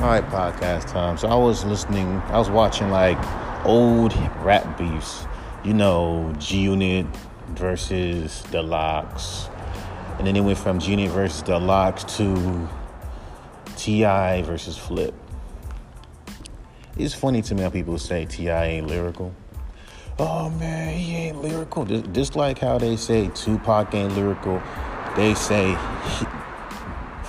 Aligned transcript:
All 0.00 0.06
right, 0.06 0.26
podcast 0.30 0.90
time. 0.90 1.18
So 1.18 1.28
I 1.28 1.34
was 1.34 1.62
listening, 1.62 2.06
I 2.28 2.38
was 2.38 2.48
watching 2.48 2.88
like 2.88 3.18
old 3.66 4.16
rap 4.38 4.78
beefs, 4.78 5.26
you 5.62 5.74
know, 5.74 6.34
G 6.38 6.62
Unit 6.62 7.04
versus 7.48 8.40
the 8.44 8.62
LOX. 8.62 9.50
And 10.16 10.26
then 10.26 10.36
it 10.36 10.40
went 10.40 10.56
from 10.56 10.78
G 10.78 10.92
Unit 10.92 11.10
versus 11.10 11.42
the 11.42 11.58
LOX 11.58 12.04
to 12.16 12.66
T.I. 13.76 14.40
versus 14.40 14.78
Flip. 14.78 15.12
It's 16.96 17.12
funny 17.12 17.42
to 17.42 17.54
me 17.54 17.60
how 17.60 17.68
people 17.68 17.98
say 17.98 18.24
T.I. 18.24 18.64
ain't 18.64 18.86
lyrical. 18.86 19.34
Oh 20.18 20.48
man, 20.48 20.96
he 20.96 21.14
ain't 21.14 21.42
lyrical. 21.42 21.84
Just 21.84 22.36
like 22.36 22.58
how 22.58 22.78
they 22.78 22.96
say 22.96 23.28
Tupac 23.34 23.94
ain't 23.94 24.16
lyrical, 24.16 24.62
they 25.14 25.34
say 25.34 25.76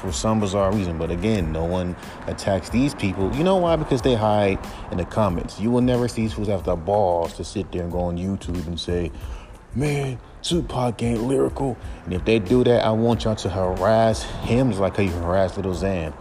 for 0.01 0.11
some 0.11 0.39
bizarre 0.39 0.73
reason. 0.73 0.97
But 0.97 1.11
again, 1.11 1.51
no 1.51 1.63
one 1.63 1.95
attacks 2.27 2.69
these 2.69 2.95
people. 2.95 3.33
You 3.35 3.43
know 3.43 3.57
why? 3.57 3.75
Because 3.75 4.01
they 4.01 4.15
hide 4.15 4.59
in 4.91 4.97
the 4.97 5.05
comments. 5.05 5.59
You 5.59 5.71
will 5.71 5.81
never 5.81 6.07
see 6.07 6.23
these 6.23 6.33
fools 6.33 6.47
have 6.47 6.63
the 6.63 6.75
balls 6.75 7.33
to 7.35 7.43
sit 7.43 7.71
there 7.71 7.83
and 7.83 7.91
go 7.91 7.99
on 7.99 8.17
YouTube 8.17 8.67
and 8.67 8.79
say, 8.79 9.11
man, 9.75 10.19
Tupac 10.41 11.01
ain't 11.03 11.23
lyrical. 11.23 11.77
And 12.05 12.13
if 12.13 12.25
they 12.25 12.39
do 12.39 12.63
that, 12.63 12.83
I 12.83 12.91
want 12.91 13.23
y'all 13.23 13.35
to 13.35 13.49
harass 13.49 14.23
him 14.23 14.69
just 14.69 14.81
like 14.81 14.97
how 14.97 15.03
you 15.03 15.11
harass 15.11 15.55
Little 15.55 15.73
Xan. 15.73 16.13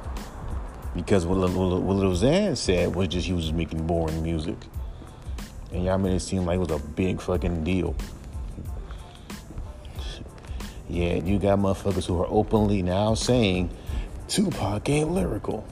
Because 0.94 1.24
what, 1.24 1.38
what, 1.38 1.82
what 1.82 1.96
Little 1.96 2.12
Xan 2.12 2.56
said 2.56 2.94
was 2.94 3.08
just 3.08 3.26
he 3.26 3.32
was 3.32 3.44
just 3.44 3.56
making 3.56 3.86
boring 3.86 4.22
music. 4.22 4.56
And 5.72 5.84
y'all 5.84 5.98
made 5.98 6.12
it 6.12 6.20
seem 6.20 6.44
like 6.44 6.56
it 6.56 6.60
was 6.60 6.70
a 6.70 6.78
big 6.78 7.20
fucking 7.20 7.64
deal. 7.64 7.94
Yeah, 10.90 11.14
you 11.14 11.38
got 11.38 11.60
motherfuckers 11.60 12.06
who 12.06 12.20
are 12.20 12.26
openly 12.28 12.82
now 12.82 13.14
saying 13.14 13.70
Tupac 14.26 14.88
ain't 14.88 15.12
lyrical. 15.12 15.64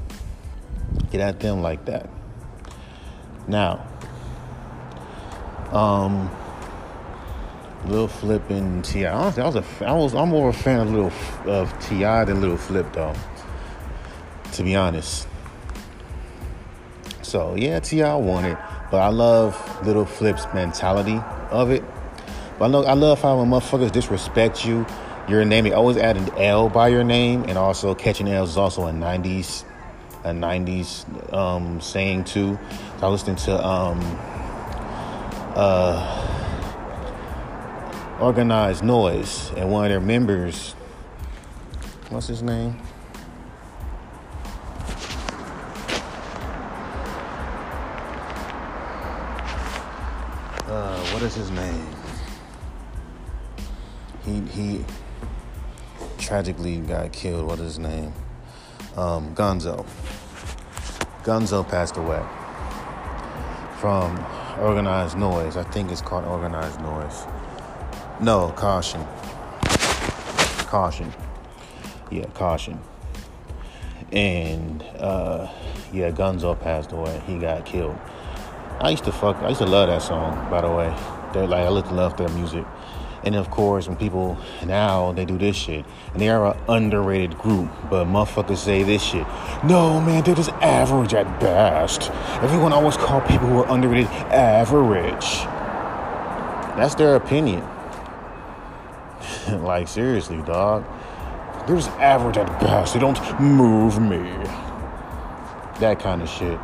Get 1.10 1.20
at 1.20 1.40
them 1.40 1.60
like 1.60 1.84
that. 1.86 2.08
Now, 3.48 3.84
um, 5.72 6.30
Lil 7.86 8.06
Flip 8.06 8.48
and 8.50 8.84
Ti. 8.84 9.06
Honestly, 9.06 9.42
I 9.42 9.46
was 9.46 9.56
a, 9.56 9.64
I 9.84 9.92
was, 9.92 10.14
I'm 10.14 10.28
more 10.28 10.50
of 10.50 10.54
a 10.54 10.58
fan 10.58 10.80
of 10.80 10.90
Little 10.90 11.12
of 11.50 11.76
T.I. 11.80 12.24
than 12.24 12.40
Lil 12.40 12.56
Flip 12.56 12.86
though. 12.92 13.14
To 14.52 14.62
be 14.62 14.76
honest. 14.76 15.26
So 17.22 17.56
yeah, 17.56 17.80
T.I. 17.80 18.14
won 18.14 18.44
it, 18.44 18.58
but 18.92 18.98
I 18.98 19.08
love 19.08 19.84
Little 19.84 20.06
Flip's 20.06 20.46
mentality 20.54 21.20
of 21.50 21.72
it. 21.72 21.82
But 22.58 22.66
I 22.66 22.68
know 22.68 22.84
I 22.84 22.92
love 22.94 23.20
how 23.20 23.38
when 23.38 23.50
motherfuckers 23.50 23.90
disrespect 23.90 24.64
you 24.64 24.86
your 25.28 25.44
name. 25.44 25.64
They 25.64 25.72
always 25.72 25.96
add 25.96 26.16
an 26.16 26.30
L 26.36 26.68
by 26.68 26.88
your 26.88 27.04
name, 27.04 27.44
and 27.44 27.58
also 27.58 27.94
catching 27.94 28.28
L's 28.28 28.50
is 28.50 28.56
also 28.56 28.86
a 28.86 28.92
'90s 28.92 29.64
a 30.24 30.30
'90s 30.30 31.32
um, 31.32 31.80
saying 31.80 32.24
too. 32.24 32.58
So 32.98 33.06
I 33.06 33.08
was 33.08 33.26
listening 33.26 33.36
to 33.46 33.66
um, 33.66 34.00
uh, 35.54 36.28
Organized 38.20 38.82
Noise, 38.82 39.52
and 39.56 39.70
one 39.70 39.84
of 39.84 39.90
their 39.90 40.00
members, 40.00 40.72
what's 42.10 42.26
his 42.26 42.42
name? 42.42 42.76
Uh, 50.66 51.00
what 51.12 51.22
is 51.22 51.34
his 51.34 51.50
name? 51.50 51.86
He 54.24 54.40
he 54.40 54.84
tragically 56.28 56.76
got 56.76 57.10
killed. 57.10 57.46
What 57.46 57.58
is 57.58 57.64
his 57.64 57.78
name? 57.78 58.12
Um, 58.96 59.34
Gonzo. 59.34 59.86
Gonzo 61.22 61.66
passed 61.66 61.96
away 61.96 62.22
from 63.80 64.22
organized 64.60 65.16
noise. 65.16 65.56
I 65.56 65.62
think 65.64 65.90
it's 65.90 66.02
called 66.02 66.26
organized 66.26 66.80
noise. 66.82 67.24
No, 68.20 68.50
caution. 68.50 69.06
Caution. 70.66 71.14
Yeah, 72.10 72.26
caution. 72.34 72.78
And 74.12 74.82
uh, 74.98 75.50
yeah, 75.94 76.10
Gonzo 76.10 76.60
passed 76.60 76.92
away. 76.92 77.22
He 77.26 77.38
got 77.38 77.64
killed. 77.64 77.98
I 78.80 78.90
used 78.90 79.04
to 79.04 79.12
fuck. 79.12 79.36
I 79.36 79.48
used 79.48 79.60
to 79.60 79.66
love 79.66 79.88
that 79.88 80.02
song. 80.02 80.50
By 80.50 80.60
the 80.60 80.70
way, 80.70 80.94
they 81.32 81.46
like 81.46 81.66
I 81.66 81.70
used 81.70 81.86
to 81.86 81.94
love 81.94 82.18
their 82.18 82.28
music. 82.28 82.66
And 83.24 83.34
of 83.34 83.50
course, 83.50 83.88
when 83.88 83.96
people 83.96 84.38
now 84.64 85.12
they 85.12 85.24
do 85.24 85.36
this 85.38 85.56
shit, 85.56 85.84
and 86.12 86.22
they 86.22 86.28
are 86.28 86.52
an 86.52 86.58
underrated 86.68 87.36
group, 87.38 87.70
but 87.90 88.06
motherfuckers 88.06 88.58
say 88.58 88.82
this 88.82 89.02
shit. 89.02 89.26
No, 89.64 90.00
man, 90.00 90.22
they're 90.22 90.34
just 90.34 90.50
average 90.50 91.14
at 91.14 91.40
best. 91.40 92.10
Everyone 92.42 92.72
always 92.72 92.96
call 92.96 93.20
people 93.22 93.48
who 93.48 93.58
are 93.58 93.70
underrated 93.70 94.06
average. 94.30 95.44
That's 96.76 96.94
their 96.94 97.16
opinion. 97.16 97.66
like 99.62 99.88
seriously, 99.88 100.40
dog. 100.42 100.84
They're 101.66 101.76
just 101.76 101.90
average 101.98 102.38
at 102.38 102.60
best. 102.60 102.94
They 102.94 103.00
don't 103.00 103.18
move 103.40 104.00
me. 104.00 104.22
That 105.80 105.98
kind 106.00 106.22
of 106.22 106.28
shit. 106.28 106.58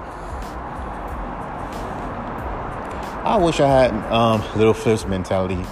I 3.25 3.39
wish 3.39 3.59
I 3.59 3.67
had 3.67 3.91
um, 4.13 4.43
Little 4.57 4.75
Flip's 4.75 5.07
mentality 5.07 5.63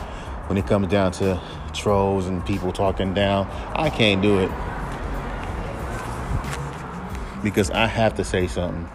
when 0.52 0.62
it 0.62 0.66
comes 0.66 0.86
down 0.88 1.10
to 1.10 1.40
trolls 1.72 2.26
and 2.26 2.44
people 2.44 2.72
talking 2.72 3.14
down. 3.14 3.48
I 3.74 3.88
can't 3.88 4.20
do 4.20 4.38
it 4.38 4.50
because 7.42 7.70
I 7.70 7.86
have 7.86 8.12
to 8.16 8.24
say 8.24 8.46
something. 8.48 8.86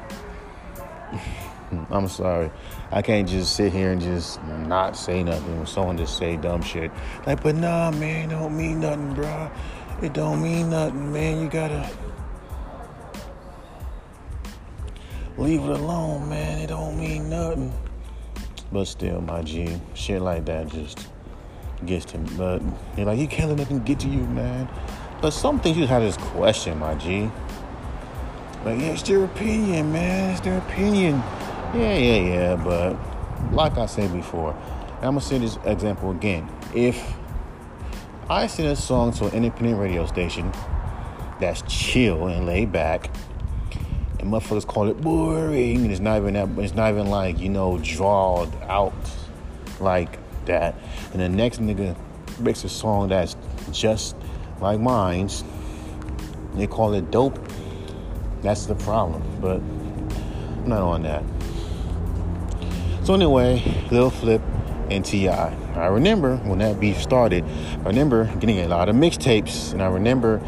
I'm 1.89 2.07
sorry. 2.09 2.51
I 2.91 3.01
can't 3.01 3.27
just 3.27 3.55
sit 3.55 3.73
here 3.73 3.91
and 3.91 3.99
just 3.99 4.39
not 4.43 4.95
say 4.95 5.23
nothing 5.23 5.57
when 5.57 5.65
someone 5.65 5.97
just 5.97 6.19
say 6.19 6.37
dumb 6.37 6.61
shit. 6.61 6.91
Like, 7.25 7.41
but 7.41 7.55
nah, 7.55 7.89
man, 7.89 8.29
don't 8.29 8.55
mean 8.55 8.81
nothing, 8.81 9.15
bro. 9.15 9.49
It 10.03 10.13
don't 10.13 10.43
mean 10.43 10.69
nothing, 10.69 11.11
man. 11.11 11.41
You 11.41 11.49
gotta 11.49 11.89
leave 15.39 15.63
it 15.63 15.69
alone, 15.69 16.29
man. 16.29 16.59
It 16.59 16.67
don't 16.67 16.99
mean 16.99 17.31
nothing. 17.31 17.73
But 18.71 18.85
still, 18.85 19.21
my 19.21 19.41
G, 19.41 19.81
shit 19.95 20.21
like 20.21 20.45
that 20.45 20.67
just 20.67 21.07
to 21.85 22.17
me. 22.17 22.29
But 22.37 22.61
you're 22.95 23.05
like, 23.05 23.19
you 23.19 23.27
can't 23.27 23.49
let 23.49 23.57
nothing 23.57 23.83
get 23.83 23.99
to 24.01 24.07
you, 24.07 24.21
man. 24.21 24.67
But 25.21 25.31
some 25.31 25.59
things 25.59 25.77
you 25.77 25.87
have 25.87 26.01
this 26.01 26.17
question, 26.17 26.79
my 26.79 26.95
G. 26.95 27.29
Like, 28.65 28.79
yeah, 28.79 28.87
it's 28.87 29.03
their 29.03 29.23
opinion, 29.23 29.91
man. 29.91 30.31
It's 30.31 30.41
their 30.41 30.57
opinion. 30.57 31.15
Yeah, 31.73 31.97
yeah, 31.97 32.33
yeah. 32.33 32.55
But 32.55 32.97
like 33.53 33.77
I 33.77 33.85
said 33.85 34.13
before, 34.13 34.55
I'm 34.97 35.13
gonna 35.13 35.21
say 35.21 35.37
this 35.37 35.57
example 35.65 36.11
again. 36.11 36.49
If 36.73 37.15
I 38.29 38.47
send 38.47 38.67
a 38.67 38.75
song 38.75 39.13
to 39.13 39.25
an 39.27 39.33
independent 39.33 39.79
radio 39.79 40.05
station 40.05 40.51
that's 41.39 41.61
chill 41.67 42.27
and 42.27 42.45
laid 42.45 42.71
back, 42.71 43.09
and 44.19 44.31
motherfuckers 44.31 44.65
call 44.65 44.89
it 44.89 44.99
boring, 44.99 45.83
and 45.83 45.91
it's 45.91 46.01
not 46.01 46.17
even 46.17 46.33
that. 46.33 46.49
It's 46.63 46.73
not 46.73 46.91
even 46.91 47.07
like 47.07 47.39
you 47.39 47.49
know 47.49 47.77
drawled 47.77 48.53
out 48.63 48.93
like 49.79 50.17
that. 50.45 50.75
And 51.13 51.21
the 51.21 51.29
next 51.29 51.59
nigga 51.59 51.95
makes 52.39 52.63
a 52.63 52.69
song 52.69 53.09
that's 53.09 53.35
just 53.71 54.15
like 54.59 54.79
mine's. 54.79 55.43
They 56.55 56.67
call 56.67 56.93
it 56.93 57.11
dope. 57.11 57.39
That's 58.41 58.65
the 58.65 58.75
problem. 58.75 59.23
But 59.41 59.57
I'm 59.57 60.67
not 60.67 60.81
on 60.81 61.03
that. 61.03 61.23
So 63.05 63.13
anyway, 63.13 63.63
Lil 63.89 64.09
Flip 64.09 64.41
and 64.89 65.03
T.I. 65.03 65.55
I 65.75 65.87
remember 65.87 66.37
when 66.37 66.59
that 66.59 66.79
beef 66.79 67.01
started, 67.01 67.43
I 67.85 67.87
remember 67.87 68.25
getting 68.39 68.59
a 68.59 68.67
lot 68.67 68.89
of 68.89 68.95
mixtapes, 68.95 69.73
and 69.73 69.81
I 69.81 69.87
remember 69.87 70.41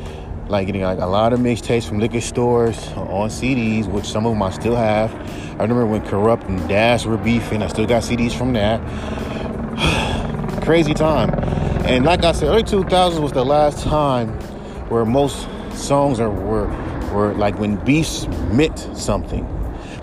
like 0.49 0.65
getting 0.65 0.81
like 0.81 0.99
a 0.99 1.05
lot 1.05 1.31
of 1.31 1.39
mixtapes 1.39 1.87
from 1.87 1.99
liquor 1.99 2.21
stores 2.21 2.87
on 2.95 3.29
CDs, 3.29 3.85
which 3.85 4.05
some 4.05 4.25
of 4.25 4.31
them 4.31 4.41
I 4.41 4.49
still 4.49 4.75
have. 4.75 5.13
I 5.59 5.63
remember 5.63 5.85
when 5.85 6.05
Corrupt 6.07 6.45
and 6.45 6.67
Dash 6.67 7.05
were 7.05 7.17
beefing, 7.17 7.61
I 7.61 7.67
still 7.67 7.85
got 7.85 8.03
CDs 8.03 8.33
from 8.33 8.53
that. 8.53 8.79
Crazy 10.69 10.93
time. 10.93 11.31
And 11.87 12.05
like 12.05 12.23
I 12.23 12.31
said, 12.31 12.49
early 12.49 12.61
2000s 12.61 13.19
was 13.19 13.31
the 13.31 13.43
last 13.43 13.83
time 13.83 14.29
where 14.89 15.03
most 15.03 15.47
songs 15.73 16.19
are 16.19 16.29
were 16.29 16.67
were 17.11 17.33
like 17.33 17.57
when 17.57 17.83
beefs 17.83 18.27
meant 18.51 18.77
something. 18.95 19.45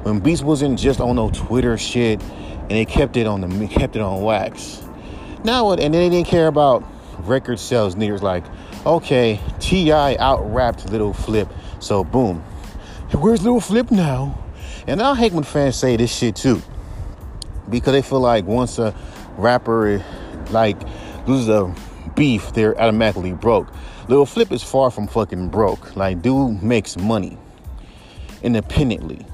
When 0.02 0.18
beefs 0.18 0.42
wasn't 0.42 0.76
just 0.76 0.98
on 0.98 1.14
no 1.14 1.30
Twitter 1.30 1.78
shit 1.78 2.20
and 2.20 2.70
they 2.72 2.84
kept 2.84 3.16
it 3.16 3.28
on 3.28 3.42
the 3.42 3.68
kept 3.68 3.94
it 3.94 4.02
on 4.02 4.22
wax. 4.22 4.82
Now 5.44 5.66
what? 5.66 5.78
And 5.78 5.94
they 5.94 6.08
didn't 6.08 6.26
care 6.26 6.48
about 6.48 6.82
record 7.20 7.60
sales. 7.60 7.94
Niggas 7.94 8.22
like, 8.22 8.42
okay, 8.84 9.38
T.I. 9.60 10.16
out 10.16 10.52
rapped 10.52 10.90
Little 10.90 11.12
Flip, 11.12 11.48
so 11.78 12.02
boom. 12.02 12.40
Where's 13.12 13.40
Little 13.44 13.60
Flip 13.60 13.92
now? 13.92 14.36
And 14.88 15.00
I 15.00 15.14
hate 15.14 15.32
when 15.32 15.44
fans 15.44 15.76
say 15.76 15.96
this 15.96 16.12
shit 16.12 16.34
too, 16.34 16.60
because 17.70 17.92
they 17.92 18.02
feel 18.02 18.18
like 18.18 18.46
once 18.46 18.80
a 18.80 18.96
rapper 19.38 20.02
like 20.50 20.76
loses 21.26 21.48
a 21.48 21.74
beef, 22.14 22.52
they're 22.52 22.80
automatically 22.80 23.32
broke. 23.32 23.68
Little 24.08 24.26
Flip 24.26 24.52
is 24.52 24.62
far 24.62 24.90
from 24.90 25.06
fucking 25.08 25.48
broke. 25.48 25.96
Like, 25.96 26.22
dude 26.22 26.62
makes 26.62 26.96
money. 26.96 27.36
independently. 28.42 29.26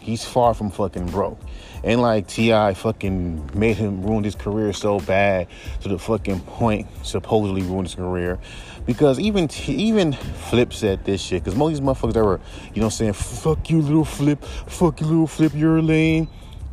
He's 0.00 0.24
far 0.24 0.54
from 0.54 0.70
fucking 0.70 1.06
broke. 1.06 1.38
And 1.82 2.00
like 2.00 2.26
T.I. 2.26 2.74
fucking 2.74 3.50
made 3.54 3.76
him 3.76 4.02
ruin 4.02 4.24
his 4.24 4.34
career 4.34 4.72
so 4.72 5.00
bad 5.00 5.48
to 5.82 5.88
the 5.88 5.98
fucking 5.98 6.40
point 6.40 6.88
supposedly 7.02 7.62
ruined 7.62 7.88
his 7.88 7.94
career. 7.94 8.38
Because 8.86 9.18
even 9.18 9.50
even 9.66 10.12
Flip 10.12 10.72
said 10.72 11.04
this 11.04 11.20
shit. 11.20 11.44
Because 11.44 11.56
most 11.56 11.78
of 11.78 11.78
these 11.78 11.86
motherfuckers 11.86 12.14
that 12.14 12.24
were, 12.24 12.40
you 12.74 12.82
know, 12.82 12.88
saying 12.88 13.12
"fuck 13.14 13.70
you, 13.70 13.82
little 13.82 14.04
Flip," 14.04 14.42
"fuck 14.44 15.00
you, 15.00 15.06
little 15.06 15.26
Flip," 15.26 15.52
you're 15.54 15.82
lame. 15.82 16.28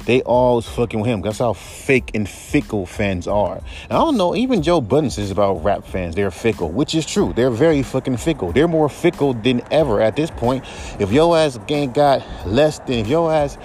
They 0.05 0.21
all 0.23 0.55
was 0.55 0.67
fucking 0.67 0.99
with 0.99 1.09
him. 1.09 1.21
That's 1.21 1.39
how 1.39 1.53
fake 1.53 2.11
and 2.13 2.27
fickle 2.27 2.85
fans 2.85 3.27
are. 3.27 3.57
And 3.57 3.91
I 3.91 3.97
don't 3.97 4.17
know. 4.17 4.35
Even 4.35 4.63
Joe 4.63 4.81
Budden 4.81 5.09
says 5.09 5.31
about 5.31 5.63
rap 5.63 5.85
fans, 5.85 6.15
they're 6.15 6.31
fickle, 6.31 6.69
which 6.69 6.95
is 6.95 7.05
true. 7.05 7.33
They're 7.33 7.51
very 7.51 7.83
fucking 7.83 8.17
fickle. 8.17 8.51
They're 8.51 8.67
more 8.67 8.89
fickle 8.89 9.33
than 9.33 9.61
ever 9.71 10.01
at 10.01 10.15
this 10.15 10.31
point. 10.31 10.65
If 10.99 11.11
your 11.11 11.37
ass 11.37 11.59
gang 11.67 11.91
got 11.91 12.23
less 12.47 12.79
than, 12.79 12.99
if 12.99 13.07
your 13.07 13.31
ass 13.31 13.57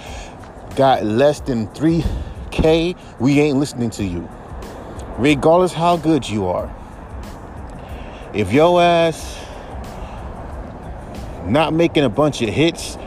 got 0.75 1.03
less 1.03 1.39
than 1.39 1.67
3K, 1.69 2.95
we 3.19 3.39
ain't 3.39 3.57
listening 3.57 3.89
to 3.91 4.03
you. 4.03 4.29
Regardless 5.17 5.73
how 5.73 5.97
good 5.97 6.29
you 6.29 6.47
are. 6.47 6.73
If 8.33 8.53
your 8.53 8.79
ass 8.79 9.43
not 11.45 11.73
making 11.73 12.03
a 12.03 12.09
bunch 12.09 12.41
of 12.43 12.49
hits, 12.49 12.97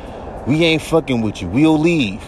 we 0.47 0.65
ain't 0.65 0.83
fucking 0.83 1.21
with 1.21 1.41
you. 1.41 1.49
We'll 1.49 1.79
leave. 1.79 2.25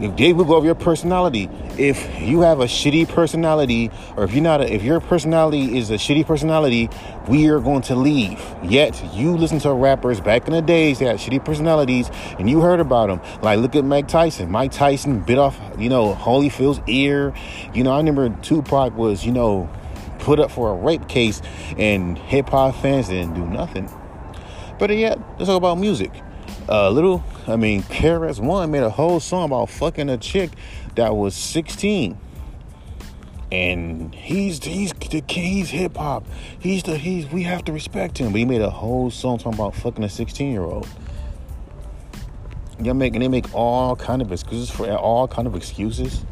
If 0.00 0.16
they 0.16 0.32
will 0.32 0.46
go 0.46 0.54
over 0.54 0.64
your 0.64 0.74
personality. 0.74 1.50
If 1.76 2.20
you 2.20 2.40
have 2.40 2.60
a 2.60 2.64
shitty 2.64 3.08
personality, 3.08 3.90
or 4.16 4.24
if 4.24 4.32
you're 4.32 4.42
not, 4.42 4.62
a, 4.62 4.72
if 4.72 4.82
your 4.82 4.98
personality 5.00 5.76
is 5.76 5.90
a 5.90 5.94
shitty 5.94 6.26
personality, 6.26 6.88
we 7.28 7.48
are 7.48 7.60
going 7.60 7.82
to 7.82 7.94
leave. 7.94 8.42
Yet 8.62 9.02
you 9.14 9.36
listen 9.36 9.58
to 9.60 9.72
rappers 9.74 10.20
back 10.20 10.46
in 10.46 10.54
the 10.54 10.62
days 10.62 11.00
that 11.00 11.06
had 11.06 11.16
shitty 11.18 11.44
personalities, 11.44 12.10
and 12.38 12.48
you 12.48 12.60
heard 12.60 12.80
about 12.80 13.08
them. 13.08 13.20
Like 13.42 13.58
look 13.58 13.76
at 13.76 13.84
Mike 13.84 14.08
Tyson. 14.08 14.50
Mike 14.50 14.72
Tyson 14.72 15.20
bit 15.20 15.38
off, 15.38 15.58
you 15.78 15.90
know, 15.90 16.14
Holyfield's 16.14 16.80
ear. 16.86 17.34
You 17.74 17.84
know, 17.84 17.92
I 17.92 17.98
remember 17.98 18.30
Tupac 18.42 18.96
was, 18.96 19.26
you 19.26 19.32
know, 19.32 19.68
put 20.20 20.40
up 20.40 20.50
for 20.50 20.70
a 20.70 20.74
rape 20.74 21.08
case, 21.08 21.42
and 21.76 22.16
hip 22.16 22.48
hop 22.48 22.74
fans 22.76 23.08
didn't 23.08 23.34
do 23.34 23.46
nothing. 23.46 23.90
But 24.78 24.96
yet, 24.96 25.18
let's 25.38 25.46
talk 25.46 25.58
about 25.58 25.76
music. 25.76 26.10
Uh, 26.68 26.90
little, 26.90 27.24
I 27.46 27.56
mean, 27.56 27.82
KRS 27.84 28.40
One 28.40 28.70
made 28.70 28.82
a 28.82 28.90
whole 28.90 29.20
song 29.20 29.46
about 29.46 29.70
fucking 29.70 30.08
a 30.08 30.16
chick 30.16 30.50
that 30.94 31.14
was 31.16 31.34
16. 31.34 32.18
And 33.52 34.14
he's 34.14 34.62
he's 34.62 34.92
the 34.92 35.24
he's 35.28 35.70
hip 35.70 35.96
hop. 35.96 36.24
He's 36.60 36.84
the 36.84 36.96
he's 36.96 37.26
we 37.26 37.42
have 37.42 37.64
to 37.64 37.72
respect 37.72 38.18
him. 38.18 38.30
But 38.30 38.38
he 38.38 38.44
made 38.44 38.60
a 38.60 38.70
whole 38.70 39.10
song 39.10 39.38
talking 39.38 39.54
about 39.54 39.74
fucking 39.74 40.04
a 40.04 40.08
16 40.08 40.52
year 40.52 40.62
old. 40.62 40.86
Y'all 42.80 42.94
making 42.94 43.20
they 43.20 43.28
make 43.28 43.52
all 43.52 43.96
kind 43.96 44.22
of 44.22 44.30
excuses 44.30 44.70
for 44.70 44.88
all 44.94 45.26
kind 45.26 45.48
of 45.48 45.56
excuses. 45.56 46.24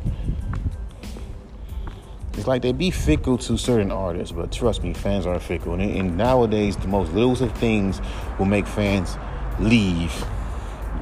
It's 2.34 2.46
like 2.46 2.62
they 2.62 2.70
be 2.70 2.92
fickle 2.92 3.36
to 3.38 3.58
certain 3.58 3.90
artists, 3.90 4.30
but 4.30 4.52
trust 4.52 4.84
me, 4.84 4.94
fans 4.94 5.26
are 5.26 5.40
fickle. 5.40 5.72
And, 5.72 5.82
and 5.82 6.16
nowadays, 6.16 6.76
the 6.76 6.86
most 6.86 7.12
littlest 7.12 7.42
of 7.42 7.50
things 7.58 8.00
will 8.38 8.46
make 8.46 8.64
fans 8.64 9.16
leave. 9.60 10.24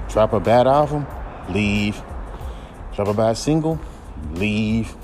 Drop 0.08 0.32
a 0.32 0.40
bad 0.40 0.66
album, 0.66 1.06
leave. 1.50 2.02
Drop 2.94 3.08
a 3.08 3.14
bad 3.14 3.36
single, 3.36 3.78
leave. 4.32 4.94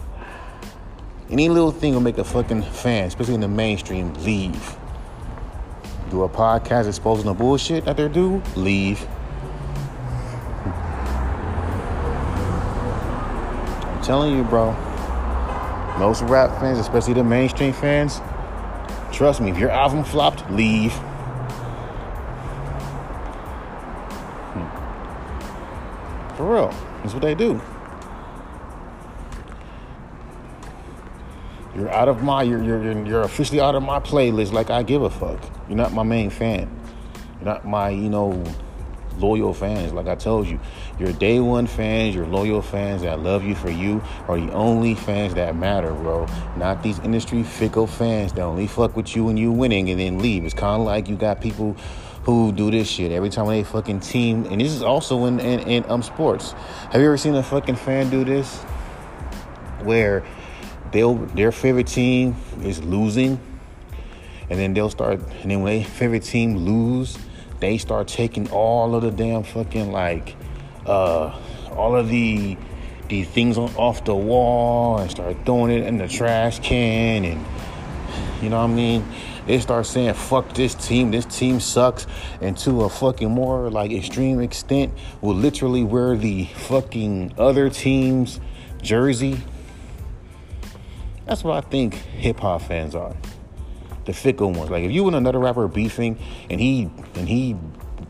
Any 1.31 1.49
little 1.49 1.73
thing 1.73 1.95
will 1.95 2.01
make 2.01 2.19
a 2.19 2.25
fucking 2.25 2.63
fan, 2.63 3.07
especially 3.07 3.35
in 3.35 3.41
the 3.41 3.49
mainstream, 3.49 4.13
leave. 4.25 4.77
Do 6.11 6.25
a 6.25 6.29
podcast 6.29 6.89
exposing 6.89 7.27
the 7.27 7.35
bullshit 7.35 7.85
that 7.87 7.97
they 7.97 8.09
do, 8.09 8.43
leave. 8.55 9.07
I'm 13.87 14.03
telling 14.03 14.37
you, 14.37 14.45
bro. 14.45 14.73
Most 15.99 16.23
rap 16.23 16.59
fans, 16.61 16.79
especially 16.79 17.15
the 17.15 17.25
mainstream 17.25 17.73
fans, 17.73 18.21
trust 19.13 19.41
me, 19.41 19.51
if 19.51 19.59
your 19.59 19.71
album 19.71 20.05
flopped, 20.05 20.51
leave. 20.51 20.93
Real. 26.53 26.69
That's 27.03 27.15
what 27.15 27.23
they 27.23 27.35
do. 27.35 27.61
You're 31.75 31.91
out 31.91 32.09
of 32.09 32.23
my 32.23 32.43
you're, 32.43 32.63
you're 32.63 33.07
you're 33.07 33.23
officially 33.23 33.61
out 33.61 33.75
of 33.75 33.83
my 33.83 33.99
playlist 33.99 34.53
like 34.53 34.69
I 34.69 34.83
give 34.83 35.03
a 35.03 35.11
fuck. 35.11 35.41
You're 35.69 35.79
not 35.79 35.93
my 35.93 36.03
main 36.03 36.29
fan. 36.29 36.71
You're 37.41 37.47
not 37.47 37.67
my, 37.67 37.89
you 37.89 38.11
know, 38.11 38.45
loyal 39.19 39.55
fans. 39.55 39.93
Like 39.93 40.07
I 40.07 40.15
told 40.15 40.47
you, 40.47 40.61
your 40.99 41.13
day 41.13 41.41
one 41.41 41.67
fans, 41.67 42.15
your 42.15 42.27
loyal 42.27 42.63
fans 42.63 43.03
that 43.03 43.21
love 43.21 43.45
you 43.45 43.55
for 43.55 43.71
you 43.71 44.03
are 44.29 44.39
the 44.39 44.53
only 44.53 44.95
fans 44.95 45.35
that 45.35 45.57
matter, 45.57 45.93
bro. 45.93 46.27
Not 46.57 46.83
these 46.83 46.99
industry 47.01 47.43
fickle 47.43 47.87
fans 47.87 48.33
that 48.35 48.43
only 48.43 48.67
fuck 48.67 48.95
with 48.97 49.17
you 49.17 49.25
when 49.25 49.37
you 49.37 49.51
winning 49.51 49.91
and 49.91 49.99
then 49.99 50.19
leave. 50.19 50.45
It's 50.45 50.55
kind 50.55 50.81
of 50.81 50.87
like 50.87 51.09
you 51.09 51.17
got 51.17 51.41
people 51.41 51.77
who 52.25 52.53
do 52.53 52.71
this 52.71 52.89
shit 52.89 53.13
every 53.13 53.31
time 53.31 53.47
they 53.47 53.65
fucking 53.65 54.01
team. 54.01 54.47
And 54.47 54.61
this 54.61 54.73
is 54.73 54.83
also 54.83 55.25
in, 55.27 55.41
in, 55.41 55.61
in 55.61 55.91
um 55.91 56.03
sports. 56.03 56.53
Have 56.91 57.01
you 57.01 57.07
ever 57.07 57.17
seen 57.17 57.35
a 57.35 57.43
fucking 57.43 57.77
fan 57.77 58.11
do 58.11 58.25
this? 58.25 58.59
Where 59.83 60.25
they'll 60.93 61.15
their 61.15 61.53
favorite 61.53 61.89
team 61.89 62.37
is 62.63 62.83
losing, 62.85 63.41
and 64.49 64.59
then 64.59 64.75
they'll 64.75 64.91
start. 64.91 65.21
And 65.43 65.51
then 65.51 65.63
when 65.63 65.79
their 65.79 65.89
favorite 65.89 66.23
team 66.23 66.59
lose, 66.59 67.19
they 67.61 67.79
start 67.79 68.09
taking 68.09 68.51
all 68.51 68.95
of 68.95 69.03
the 69.03 69.11
damn 69.11 69.43
fucking 69.43 69.91
like, 69.91 70.37
uh, 70.87 71.37
all 71.71 71.97
of 71.97 72.09
the 72.09 72.57
the 73.09 73.25
things 73.25 73.59
on, 73.59 73.75
off 73.77 74.05
the 74.05 74.15
wall 74.15 74.99
and 74.99 75.11
start 75.11 75.37
throwing 75.45 75.71
it 75.71 75.87
in 75.87 75.99
the 75.99 76.09
trash 76.09 76.61
can 76.61 77.25
and 77.25 77.45
you 78.43 78.49
know 78.49 78.57
what 78.57 78.71
I 78.71 78.75
mean? 78.75 79.05
They 79.47 79.59
start 79.59 79.87
saying 79.87 80.15
fuck 80.15 80.53
this 80.55 80.75
team, 80.75 81.11
this 81.11 81.25
team 81.27 81.61
sucks, 81.61 82.07
and 82.41 82.57
to 82.59 82.83
a 82.83 82.89
fucking 82.89 83.31
more 83.31 83.71
like 83.71 83.91
extreme 83.91 84.41
extent 84.41 84.93
will 85.21 85.35
literally 85.35 85.85
wear 85.85 86.17
the 86.17 86.45
fucking 86.45 87.35
other 87.39 87.69
team's 87.69 88.41
jersey. 88.83 89.41
That's 91.27 91.45
what 91.45 91.65
I 91.65 91.69
think 91.69 91.95
hip 91.95 92.41
hop 92.41 92.63
fans 92.63 92.95
are. 92.95 93.17
The 94.05 94.13
fickle 94.13 94.53
ones. 94.53 94.71
Like 94.71 94.85
if 94.85 94.93
you 94.93 95.07
and 95.07 95.17
another 95.17 95.39
rapper 95.39 95.69
beefing 95.69 96.19
and 96.51 96.61
he 96.61 96.91
and 97.15 97.29
he 97.29 97.57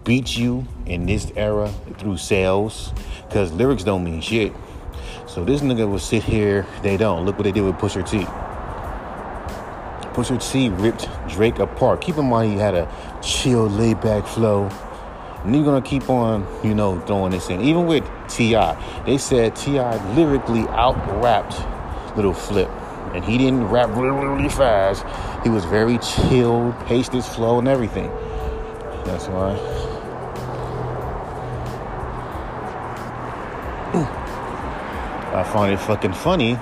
beats 0.05 0.37
you 0.37 0.67
in 0.87 1.07
this 1.07 1.31
era 1.37 1.73
through 1.99 2.17
sales, 2.17 2.93
because 3.27 3.53
lyrics 3.53 3.85
don't 3.85 4.05
mean 4.05 4.21
shit. 4.21 4.53
So 5.27 5.45
this 5.45 5.62
nigga 5.62 5.89
will 5.89 5.99
sit 5.99 6.23
here, 6.23 6.67
they 6.83 6.97
don't. 6.97 7.25
Look 7.25 7.37
what 7.39 7.45
they 7.45 7.53
did 7.53 7.62
with 7.62 7.77
Pusha 7.77 8.09
T. 8.09 8.27
Pusha 10.14 10.38
T 10.50 10.69
ripped 10.69 11.09
Drake 11.28 11.59
apart. 11.59 12.00
Keep 12.00 12.19
in 12.19 12.28
mind 12.28 12.52
he 12.52 12.59
had 12.59 12.75
a 12.75 12.88
chill, 13.23 13.69
laid 13.69 14.00
back 14.00 14.26
flow. 14.26 14.69
And 15.45 15.54
you're 15.57 15.64
gonna 15.64 15.83
keep 15.83 16.09
on, 16.09 16.47
you 16.62 16.75
know, 16.75 17.00
throwing 17.00 17.33
this 17.33 17.49
in. 17.50 17.61
Even 17.61 17.87
with 17.87 18.04
T.I., 18.28 19.02
they 19.04 19.19
said 19.19 19.57
T.I. 19.57 20.14
lyrically 20.14 20.69
out 20.69 20.97
rapped 21.23 21.61
Little 22.16 22.35
Flip. 22.35 22.69
And 23.12 23.25
he 23.25 23.38
didn't 23.38 23.64
rap 23.64 23.90
really, 23.90 24.26
really 24.26 24.49
fast. 24.49 25.04
He 25.42 25.50
was 25.50 25.64
very 25.64 25.99
chill, 25.99 26.73
paced 26.87 27.12
his 27.12 27.26
flow 27.26 27.59
and 27.59 27.66
everything. 27.66 28.09
That's 29.04 29.26
why. 29.26 29.59
I 35.35 35.42
find 35.45 35.73
it 35.73 35.78
fucking 35.78 36.12
funny 36.12 36.54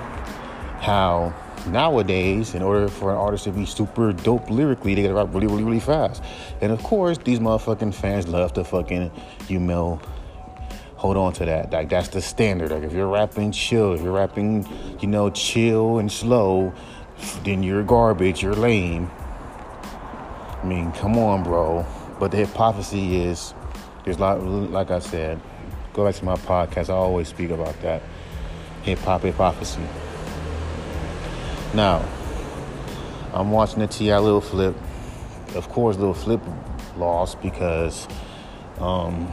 how 0.79 1.33
nowadays, 1.67 2.55
in 2.55 2.61
order 2.61 2.87
for 2.87 3.11
an 3.11 3.17
artist 3.17 3.45
to 3.45 3.51
be 3.51 3.65
super 3.65 4.13
dope 4.13 4.49
lyrically, 4.49 4.95
they 4.95 5.03
gotta 5.03 5.13
rap 5.13 5.33
really, 5.33 5.47
really, 5.47 5.63
really 5.63 5.79
fast. 5.79 6.23
And 6.61 6.71
of 6.71 6.81
course, 6.83 7.17
these 7.17 7.39
motherfucking 7.39 7.93
fans 7.93 8.27
love 8.27 8.53
to 8.53 8.63
fucking, 8.63 9.11
you 9.47 9.59
know, 9.59 9.99
hold 10.95 11.17
on 11.17 11.33
to 11.33 11.45
that. 11.45 11.71
Like 11.71 11.89
that's 11.89 12.09
the 12.09 12.21
standard. 12.21 12.71
Like 12.71 12.83
if 12.83 12.93
you're 12.93 13.07
rapping 13.07 13.51
chill, 13.51 13.93
if 13.93 14.01
you're 14.01 14.13
rapping, 14.13 14.67
you 14.99 15.07
know, 15.07 15.29
chill 15.29 15.99
and 15.99 16.11
slow, 16.11 16.73
then 17.43 17.63
you're 17.63 17.83
garbage, 17.83 18.43
you're 18.43 18.53
lame. 18.53 19.09
I 20.61 20.63
mean, 20.63 20.91
come 20.91 21.17
on, 21.17 21.43
bro. 21.43 21.85
But 22.19 22.31
the 22.31 22.37
hypocrisy 22.37 23.15
is 23.15 23.53
there's 24.03 24.17
a 24.17 24.19
lot 24.19 24.43
like 24.43 24.91
I 24.91 24.99
said, 24.99 25.41
go 25.93 26.05
back 26.05 26.15
to 26.15 26.25
my 26.25 26.35
podcast, 26.35 26.89
I 26.89 26.93
always 26.93 27.29
speak 27.29 27.49
about 27.49 27.79
that. 27.81 28.03
Hip 28.83 28.99
hop 28.99 29.21
hypocrisy. 29.21 29.81
Now, 31.73 32.05
I'm 33.33 33.49
watching 33.51 33.79
the 33.79 33.87
T.I. 33.87 34.19
Little 34.19 34.41
Flip. 34.41 34.75
Of 35.55 35.69
course, 35.69 35.95
Little 35.95 36.13
Flip 36.13 36.41
lost 36.97 37.41
because, 37.41 38.09
um, 38.77 39.31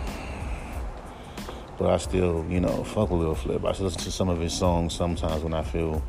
but 1.79 1.91
I 1.91 1.97
still, 1.97 2.47
you 2.49 2.61
know, 2.61 2.85
fuck 2.85 3.11
with 3.11 3.19
Little 3.19 3.35
Flip. 3.35 3.65
I 3.65 3.71
listen 3.71 3.91
to 3.91 4.13
some 4.13 4.29
of 4.29 4.39
his 4.39 4.53
songs 4.53 4.95
sometimes 4.95 5.43
when 5.43 5.53
I 5.53 5.63
feel 5.63 6.01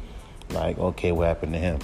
like, 0.52 0.78
okay, 0.78 1.12
what 1.12 1.28
happened 1.28 1.54
to 1.54 1.60
him? 1.60 1.80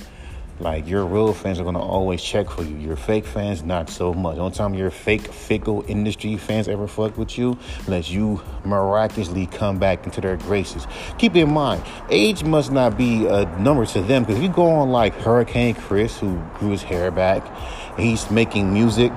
Like 0.58 0.88
your 0.88 1.06
real 1.06 1.34
fans 1.34 1.60
are 1.60 1.66
gonna 1.66 1.82
always 1.82 2.24
check 2.24 2.50
for 2.50 2.64
you. 2.64 2.78
Your 2.78 2.96
fake 2.96 3.26
fans, 3.26 3.62
not 3.64 3.90
so 3.90 4.14
much. 4.14 4.38
Only 4.38 4.56
time 4.56 4.74
your 4.74 4.90
fake, 4.90 5.28
fickle 5.28 5.84
industry 5.88 6.38
fans 6.38 6.70
ever 6.70 6.88
fuck 6.88 7.18
with 7.18 7.38
you, 7.38 7.58
unless 7.86 8.10
you 8.10 8.42
miraculously 8.64 9.48
come 9.48 9.80
back 9.80 10.06
into 10.06 10.22
their 10.22 10.38
graces. 10.38 10.88
Keep 11.18 11.36
in 11.36 11.52
mind, 11.52 11.84
age 12.10 12.46
must 12.46 12.72
not 12.72 12.98
be 12.98 13.26
a 13.28 13.46
number 13.60 13.86
to 13.86 14.02
them. 14.02 14.24
Because 14.24 14.38
if 14.38 14.44
you 14.44 14.50
go 14.50 14.68
on 14.68 14.92
like 14.92 15.14
Hurricane 15.16 15.76
Chris, 15.76 16.18
who 16.18 16.42
grew 16.54 16.70
his 16.70 16.84
hair 16.84 17.12
back, 17.12 17.44
he's 18.00 18.32
making 18.32 18.72
music. 18.72 19.12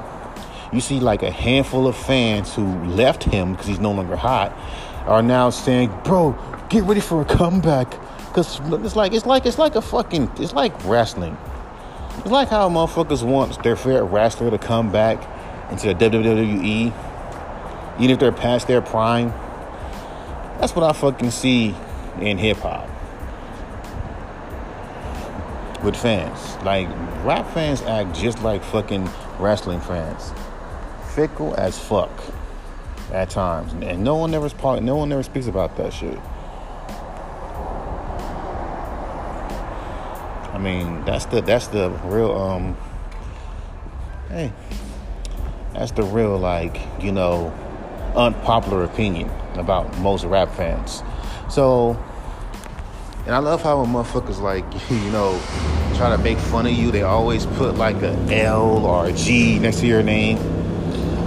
You 0.73 0.80
see 0.80 0.99
like 0.99 1.23
a 1.23 1.30
handful 1.30 1.87
of 1.87 1.97
fans 1.97 2.52
who 2.52 2.66
left 2.85 3.23
him 3.23 3.52
because 3.52 3.68
he's 3.68 3.78
no 3.78 3.92
longer 3.92 4.16
hot, 4.16 4.52
are 5.07 5.23
now 5.23 5.50
saying, 5.50 5.92
"Bro, 6.02 6.37
get 6.68 6.83
ready 6.83 7.00
for 7.00 7.23
a 7.23 7.25
comeback." 7.25 7.97
Cause 8.38 8.61
it's 8.85 8.95
like 8.95 9.12
it's 9.12 9.26
like 9.26 9.47
it's 9.47 9.59
like 9.59 9.75
a 9.75 9.83
fucking 9.83 10.30
it's 10.38 10.52
like 10.52 10.73
wrestling. 10.85 11.37
It's 12.18 12.30
like 12.30 12.47
how 12.47 12.68
motherfuckers 12.68 13.25
want 13.25 13.61
their 13.64 13.75
favorite 13.75 14.04
wrestler 14.04 14.49
to 14.49 14.59
come 14.59 14.92
back 14.92 15.18
into 15.73 15.88
the 15.88 15.95
WWE, 15.95 16.92
even 17.99 18.11
if 18.11 18.21
they're 18.21 18.30
past 18.30 18.68
their 18.68 18.80
prime. 18.80 19.30
That's 20.61 20.76
what 20.76 20.85
I 20.85 20.92
fucking 20.92 21.33
see 21.33 21.75
in 22.21 22.38
hip 22.38 22.59
hop 22.59 22.88
with 25.83 25.97
fans. 25.97 26.54
Like 26.62 26.87
rap 27.25 27.52
fans 27.52 27.83
act 27.83 28.14
just 28.14 28.40
like 28.45 28.62
fucking 28.62 29.11
wrestling 29.40 29.80
fans, 29.80 30.33
fickle 31.16 31.57
as 31.57 31.76
fuck 31.76 32.12
at 33.12 33.30
times, 33.30 33.73
and 33.83 34.04
no 34.04 34.14
one 34.14 34.30
no 34.30 34.97
one 34.97 35.12
ever 35.12 35.25
speaks 35.25 35.49
about 35.49 35.76
that 35.78 35.92
shit. 35.92 36.21
I 40.58 40.60
mean, 40.60 41.04
that's 41.04 41.26
the 41.26 41.40
that's 41.40 41.68
the 41.68 41.88
real 42.02 42.32
um 42.32 42.76
hey. 44.28 44.52
That's 45.72 45.92
the 45.92 46.02
real 46.02 46.36
like, 46.36 46.80
you 47.00 47.12
know, 47.12 47.52
unpopular 48.16 48.82
opinion 48.82 49.30
about 49.54 49.96
most 49.98 50.24
rap 50.24 50.52
fans. 50.56 51.04
So 51.48 51.96
and 53.24 53.36
I 53.36 53.38
love 53.38 53.62
how 53.62 53.84
motherfuckers 53.84 54.40
like, 54.40 54.64
you 54.90 55.10
know, 55.12 55.40
try 55.94 56.10
to 56.10 56.18
make 56.18 56.38
fun 56.38 56.66
of 56.66 56.72
you, 56.72 56.90
they 56.90 57.02
always 57.02 57.46
put 57.46 57.76
like 57.76 58.02
a 58.02 58.16
L 58.28 58.84
or 58.84 59.06
a 59.06 59.12
G 59.12 59.60
next 59.60 59.78
to 59.78 59.86
your 59.86 60.02
name. 60.02 60.38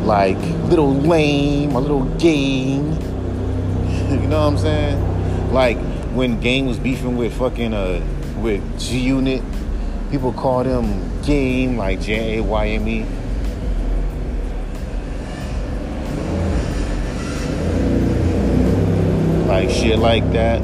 Like 0.06 0.40
little 0.68 0.94
lame 0.94 1.74
or 1.74 1.80
little 1.80 2.04
game. 2.18 2.92
you 4.12 4.28
know 4.28 4.42
what 4.42 4.54
I'm 4.54 4.58
saying? 4.58 5.54
Like 5.54 5.78
when 6.14 6.42
Game 6.42 6.66
was 6.66 6.78
beefing 6.78 7.16
with 7.16 7.34
fucking 7.38 7.74
uh 7.74 8.06
with 8.42 8.80
G 8.80 9.00
Unit. 9.00 9.44
People 10.10 10.34
call 10.34 10.64
them 10.64 11.22
Game, 11.22 11.78
like 11.78 12.02
J 12.02 12.38
A 12.38 12.44
Y 12.44 12.68
M 12.68 12.88
E. 12.88 13.06
Like 19.48 19.70
shit 19.70 20.00
like 20.00 20.30
that. 20.32 20.62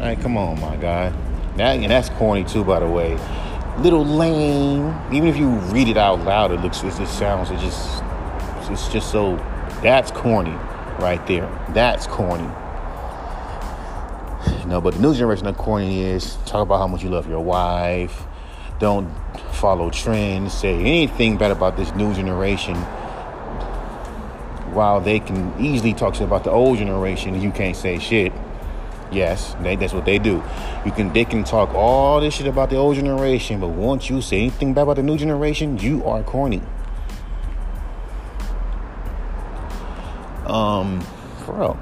Alright, 0.00 0.20
come 0.20 0.36
on, 0.36 0.60
my 0.60 0.76
guy. 0.76 1.12
That 1.56 1.76
and 1.76 1.90
that's 1.90 2.08
corny 2.10 2.44
too, 2.44 2.64
by 2.64 2.80
the 2.80 2.88
way. 2.88 3.18
Little 3.78 4.04
lame. 4.04 4.94
Even 5.12 5.28
if 5.28 5.36
you 5.36 5.48
read 5.48 5.88
it 5.88 5.96
out 5.96 6.20
loud, 6.20 6.52
it 6.52 6.60
looks 6.60 6.82
it 6.82 6.96
just 6.96 7.18
sounds 7.18 7.50
it 7.50 7.58
just 7.58 8.02
it's 8.70 8.88
just 8.88 9.10
so 9.10 9.36
that's 9.82 10.10
corny 10.10 10.56
right 11.00 11.24
there. 11.26 11.48
That's 11.70 12.06
corny. 12.06 12.48
No, 14.70 14.80
but 14.80 14.94
the 14.94 15.00
new 15.00 15.12
generation 15.12 15.48
of 15.48 15.58
corny 15.58 16.04
is 16.04 16.36
talk 16.46 16.62
about 16.62 16.78
how 16.78 16.86
much 16.86 17.02
you 17.02 17.10
love 17.10 17.28
your 17.28 17.40
wife. 17.40 18.22
Don't 18.78 19.12
follow 19.50 19.90
trends. 19.90 20.54
Say 20.54 20.76
anything 20.76 21.36
bad 21.36 21.50
about 21.50 21.76
this 21.76 21.92
new 21.96 22.14
generation. 22.14 22.76
While 24.72 25.00
they 25.00 25.18
can 25.18 25.52
easily 25.58 25.92
talk 25.92 26.14
shit 26.14 26.22
about 26.22 26.44
the 26.44 26.52
old 26.52 26.78
generation, 26.78 27.42
you 27.42 27.50
can't 27.50 27.74
say 27.74 27.98
shit. 27.98 28.32
Yes, 29.10 29.56
they, 29.60 29.74
that's 29.74 29.92
what 29.92 30.04
they 30.04 30.20
do. 30.20 30.40
You 30.86 30.92
can 30.92 31.12
they 31.12 31.24
can 31.24 31.42
talk 31.42 31.74
all 31.74 32.20
this 32.20 32.34
shit 32.34 32.46
about 32.46 32.70
the 32.70 32.76
old 32.76 32.94
generation, 32.94 33.58
but 33.58 33.70
once 33.70 34.08
you 34.08 34.22
say 34.22 34.38
anything 34.38 34.72
bad 34.72 34.82
about 34.82 34.94
the 34.94 35.02
new 35.02 35.18
generation, 35.18 35.78
you 35.78 36.04
are 36.04 36.22
corny. 36.22 36.62
Um, 40.46 41.00
for 41.44 41.54
real. 41.54 41.78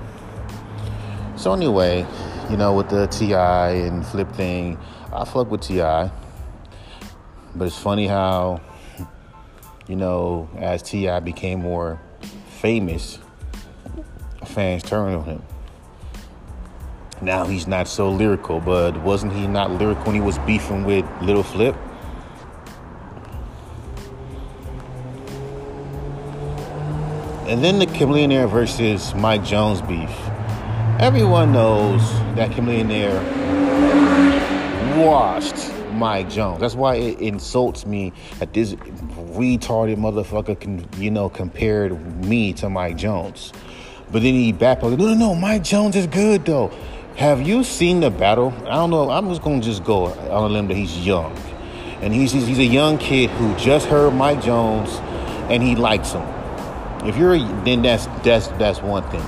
So 1.37 1.53
anyway, 1.53 2.07
you 2.51 2.57
know, 2.57 2.73
with 2.75 2.89
the 2.89 3.07
T.I. 3.07 3.71
and 3.71 4.07
Flip 4.07 4.31
thing, 4.33 4.79
I 5.13 5.25
fuck 5.25 5.51
with 5.51 5.63
T.I. 5.63 6.11
But 7.55 7.67
it's 7.67 7.79
funny 7.79 8.07
how, 8.07 8.61
you 9.87 9.97
know, 9.97 10.49
as 10.57 10.83
T.I. 10.83 11.21
became 11.21 11.61
more 11.61 12.01
famous, 12.61 13.19
fans 14.45 14.83
turned 14.83 15.17
on 15.17 15.25
him. 15.25 15.43
Now 17.21 17.47
he's 17.47 17.67
not 17.67 17.89
so 17.89 18.11
lyrical, 18.11 18.61
but 18.61 18.97
wasn't 19.03 19.33
he 19.33 19.47
not 19.47 19.73
lyrical 19.73 20.05
when 20.05 20.15
he 20.15 20.21
was 20.21 20.39
beefing 20.39 20.85
with 20.85 21.05
Little 21.21 21.43
Flip? 21.43 21.77
And 27.49 27.65
then 27.65 27.79
the 27.79 27.87
Chamillionaire 27.87 28.49
versus 28.49 29.15
Mike 29.15 29.43
Jones 29.43 29.81
beef. 29.83 30.11
Everyone 31.01 31.53
knows 31.53 32.03
that 32.35 32.51
Chamillionaire 32.51 33.23
washed 34.97 35.73
Mike 35.93 36.29
Jones. 36.29 36.61
That's 36.61 36.75
why 36.75 36.97
it 36.97 37.21
insults 37.21 37.87
me 37.87 38.13
that 38.41 38.53
this 38.53 38.75
retarded 38.75 39.95
motherfucker 39.95 40.59
can, 40.59 40.89
you 40.97 41.13
know, 41.13 41.29
compared 41.29 42.25
me 42.25 42.53
to 42.55 42.69
Mike 42.69 42.97
Jones. 42.97 43.53
But 44.11 44.23
then 44.23 44.35
he 44.35 44.53
backpedaled. 44.53 44.99
No, 44.99 45.07
no, 45.07 45.15
no. 45.15 45.35
Mike 45.37 45.63
Jones 45.63 45.95
is 45.95 46.09
good 46.09 46.45
though. 46.45 46.73
Have 47.15 47.47
you 47.47 47.63
seen 47.63 48.01
the 48.01 48.11
battle? 48.11 48.53
I 48.63 48.75
don't 48.75 48.91
know. 48.91 49.09
I'm 49.09 49.29
just 49.29 49.43
gonna 49.43 49.61
just 49.61 49.85
go 49.85 50.07
on 50.07 50.51
a 50.51 50.53
limb 50.53 50.67
that 50.67 50.75
he's 50.75 51.07
young, 51.07 51.33
and 52.01 52.13
he's 52.13 52.33
he's 52.33 52.59
a 52.59 52.65
young 52.65 52.99
kid 52.99 53.31
who 53.31 53.55
just 53.55 53.87
heard 53.87 54.15
Mike 54.15 54.43
Jones, 54.43 54.97
and 55.49 55.63
he 55.63 55.77
likes 55.77 56.11
him. 56.11 56.27
If 57.07 57.17
you're 57.17 57.39
then 57.63 57.83
that's 57.83 58.07
that's 58.25 58.49
that's 58.49 58.83
one 58.83 59.09
thing. 59.11 59.25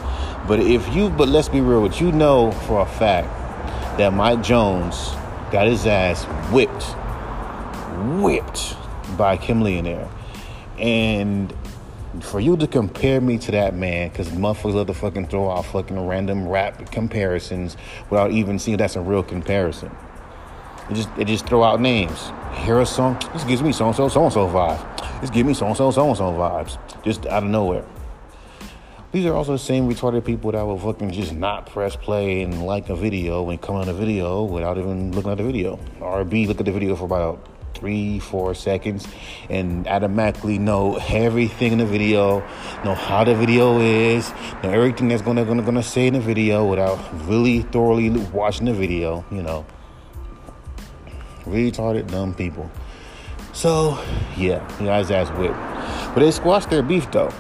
But 0.50 0.58
if 0.58 0.92
you, 0.92 1.10
but 1.10 1.28
let's 1.28 1.48
be 1.48 1.60
real, 1.60 1.80
what 1.80 2.00
you 2.00 2.10
know 2.10 2.50
for 2.50 2.80
a 2.80 2.84
fact 2.84 3.28
that 3.98 4.12
Mike 4.12 4.42
Jones 4.42 5.10
got 5.52 5.68
his 5.68 5.86
ass 5.86 6.24
whipped, 6.50 6.82
whipped 8.20 8.76
by 9.16 9.36
Chamillionaire. 9.36 10.10
And 10.76 11.54
for 12.18 12.40
you 12.40 12.56
to 12.56 12.66
compare 12.66 13.20
me 13.20 13.38
to 13.38 13.52
that 13.52 13.76
man, 13.76 14.08
because 14.08 14.30
motherfuckers 14.30 14.74
love 14.74 14.86
to 14.88 14.94
fucking 14.94 15.28
throw 15.28 15.52
out 15.52 15.66
fucking 15.66 16.04
random 16.08 16.48
rap 16.48 16.90
comparisons 16.90 17.76
without 18.10 18.32
even 18.32 18.58
seeing 18.58 18.76
that's 18.76 18.96
a 18.96 19.00
real 19.00 19.22
comparison. 19.22 19.96
It 20.90 20.94
just 20.94 21.10
it 21.16 21.26
just 21.26 21.46
throw 21.46 21.62
out 21.62 21.80
names. 21.80 22.32
Hear 22.64 22.80
a 22.80 22.86
song, 22.86 23.22
this 23.34 23.44
gives 23.44 23.62
me 23.62 23.70
so 23.70 23.86
and 23.86 23.94
so 23.94 24.08
so 24.08 24.24
and 24.24 24.32
so 24.32 24.48
vibe. 24.48 25.20
This 25.20 25.30
gives 25.30 25.46
me 25.46 25.54
so 25.54 25.68
and 25.68 25.76
so 25.76 25.92
so 25.92 26.08
and 26.08 26.16
so 26.16 26.24
vibes. 26.32 27.04
Just 27.04 27.24
out 27.26 27.44
of 27.44 27.50
nowhere. 27.50 27.84
These 29.12 29.26
are 29.26 29.34
also 29.34 29.52
the 29.52 29.58
same 29.58 29.92
retarded 29.92 30.24
people 30.24 30.52
that 30.52 30.62
will 30.62 30.78
fucking 30.78 31.10
just 31.10 31.32
not 31.32 31.66
press 31.66 31.96
play 31.96 32.42
and 32.42 32.64
like 32.64 32.90
a 32.90 32.94
video 32.94 33.50
and 33.50 33.60
come 33.60 33.74
on 33.74 33.88
a 33.88 33.92
video 33.92 34.44
without 34.44 34.78
even 34.78 35.10
looking 35.10 35.32
at 35.32 35.38
the 35.38 35.42
video. 35.42 35.80
Or 36.00 36.24
B, 36.24 36.46
look 36.46 36.60
at 36.60 36.66
the 36.66 36.70
video 36.70 36.94
for 36.94 37.06
about 37.06 37.44
three, 37.74 38.20
four 38.20 38.54
seconds 38.54 39.08
and 39.48 39.88
automatically 39.88 40.60
know 40.60 40.96
everything 41.08 41.72
in 41.72 41.78
the 41.78 41.86
video, 41.86 42.38
know 42.84 42.94
how 42.94 43.24
the 43.24 43.34
video 43.34 43.80
is, 43.80 44.30
know 44.62 44.70
everything 44.70 45.08
that's 45.08 45.22
gonna 45.22 45.44
gonna 45.44 45.62
gonna 45.62 45.82
say 45.82 46.06
in 46.06 46.14
the 46.14 46.20
video 46.20 46.64
without 46.64 46.96
really 47.26 47.62
thoroughly 47.62 48.10
watching 48.10 48.66
the 48.66 48.74
video, 48.74 49.24
you 49.32 49.42
know. 49.42 49.66
Retarded 51.46 52.08
dumb 52.12 52.32
people. 52.32 52.70
So 53.54 54.00
yeah, 54.36 54.64
you 54.78 54.86
guys 54.86 55.10
ass 55.10 55.30
whipped. 55.36 55.56
But 56.14 56.20
they 56.20 56.30
squashed 56.30 56.70
their 56.70 56.84
beef 56.84 57.10
though. 57.10 57.32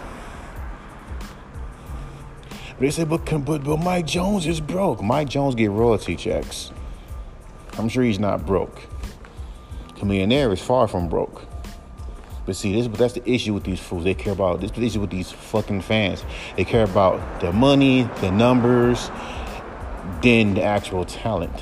They 2.80 2.90
say, 2.90 3.04
but, 3.04 3.26
but, 3.44 3.62
but 3.62 3.76
Mike 3.76 4.06
Jones 4.06 4.46
is 4.46 4.58
broke. 4.58 5.02
Mike 5.02 5.28
Jones 5.28 5.54
get 5.54 5.70
royalty 5.70 6.16
checks. 6.16 6.72
I'm 7.78 7.90
sure 7.90 8.02
he's 8.02 8.18
not 8.18 8.46
broke. 8.46 8.80
Chamillionaire 9.96 10.50
is 10.52 10.62
far 10.62 10.88
from 10.88 11.08
broke. 11.08 11.42
But 12.46 12.56
see, 12.56 12.72
this 12.72 12.88
that's 12.98 13.12
the 13.12 13.30
issue 13.30 13.52
with 13.52 13.64
these 13.64 13.78
fools. 13.78 14.04
They 14.04 14.14
care 14.14 14.32
about 14.32 14.60
this 14.60 14.70
the 14.70 14.84
issue 14.84 15.00
with 15.00 15.10
these 15.10 15.30
fucking 15.30 15.82
fans. 15.82 16.24
They 16.56 16.64
care 16.64 16.84
about 16.84 17.40
the 17.40 17.52
money, 17.52 18.08
the 18.22 18.30
numbers, 18.30 19.10
than 20.22 20.54
the 20.54 20.62
actual 20.62 21.04
talent. 21.04 21.52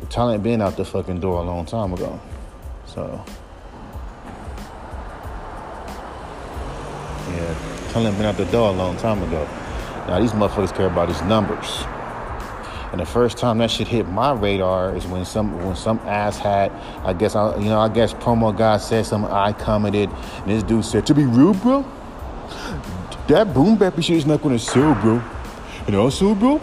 The 0.00 0.06
talent 0.06 0.42
been 0.42 0.62
out 0.62 0.76
the 0.76 0.86
fucking 0.86 1.20
door 1.20 1.40
a 1.40 1.44
long 1.44 1.66
time 1.66 1.92
ago. 1.92 2.18
So 2.86 3.24
yeah, 7.28 7.88
talent 7.92 8.16
been 8.16 8.26
out 8.26 8.38
the 8.38 8.46
door 8.46 8.70
a 8.70 8.72
long 8.72 8.96
time 8.96 9.22
ago. 9.22 9.46
Now 10.08 10.18
these 10.20 10.32
motherfuckers 10.32 10.74
care 10.74 10.86
about 10.86 11.08
his 11.08 11.20
numbers. 11.22 11.84
And 12.90 13.00
the 13.00 13.06
first 13.06 13.36
time 13.36 13.58
that 13.58 13.70
shit 13.70 13.86
hit 13.86 14.08
my 14.08 14.32
radar 14.32 14.96
is 14.96 15.06
when 15.06 15.26
some 15.26 15.62
when 15.62 15.76
some 15.76 15.98
ass 16.06 16.38
hat, 16.38 16.72
I 17.04 17.12
guess 17.12 17.36
I 17.36 17.54
you 17.58 17.68
know 17.68 17.78
I 17.78 17.90
guess 17.90 18.14
promo 18.14 18.56
guy 18.56 18.78
said 18.78 19.04
something 19.04 19.30
I 19.30 19.52
commented, 19.52 20.08
and 20.38 20.46
this 20.46 20.62
dude 20.62 20.86
said, 20.86 21.06
"To 21.06 21.14
be 21.14 21.26
real, 21.26 21.52
bro, 21.52 21.84
that 23.26 23.52
boom 23.52 23.76
bap 23.76 23.94
shit 24.00 24.16
is 24.16 24.24
not 24.24 24.42
gonna 24.42 24.58
sell, 24.58 24.94
bro." 24.94 25.22
And 25.86 25.96
also, 25.96 26.34
bro, 26.34 26.60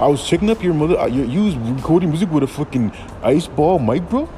I 0.00 0.08
was 0.08 0.26
checking 0.26 0.50
up 0.50 0.64
your 0.64 0.74
mother. 0.74 0.98
uh, 0.98 1.06
You, 1.06 1.22
you 1.22 1.44
was 1.44 1.54
recording 1.56 2.08
music 2.10 2.32
with 2.32 2.42
a 2.42 2.48
fucking 2.48 2.90
ice 3.22 3.46
ball 3.46 3.78
mic, 3.78 4.08
bro. 4.10 4.28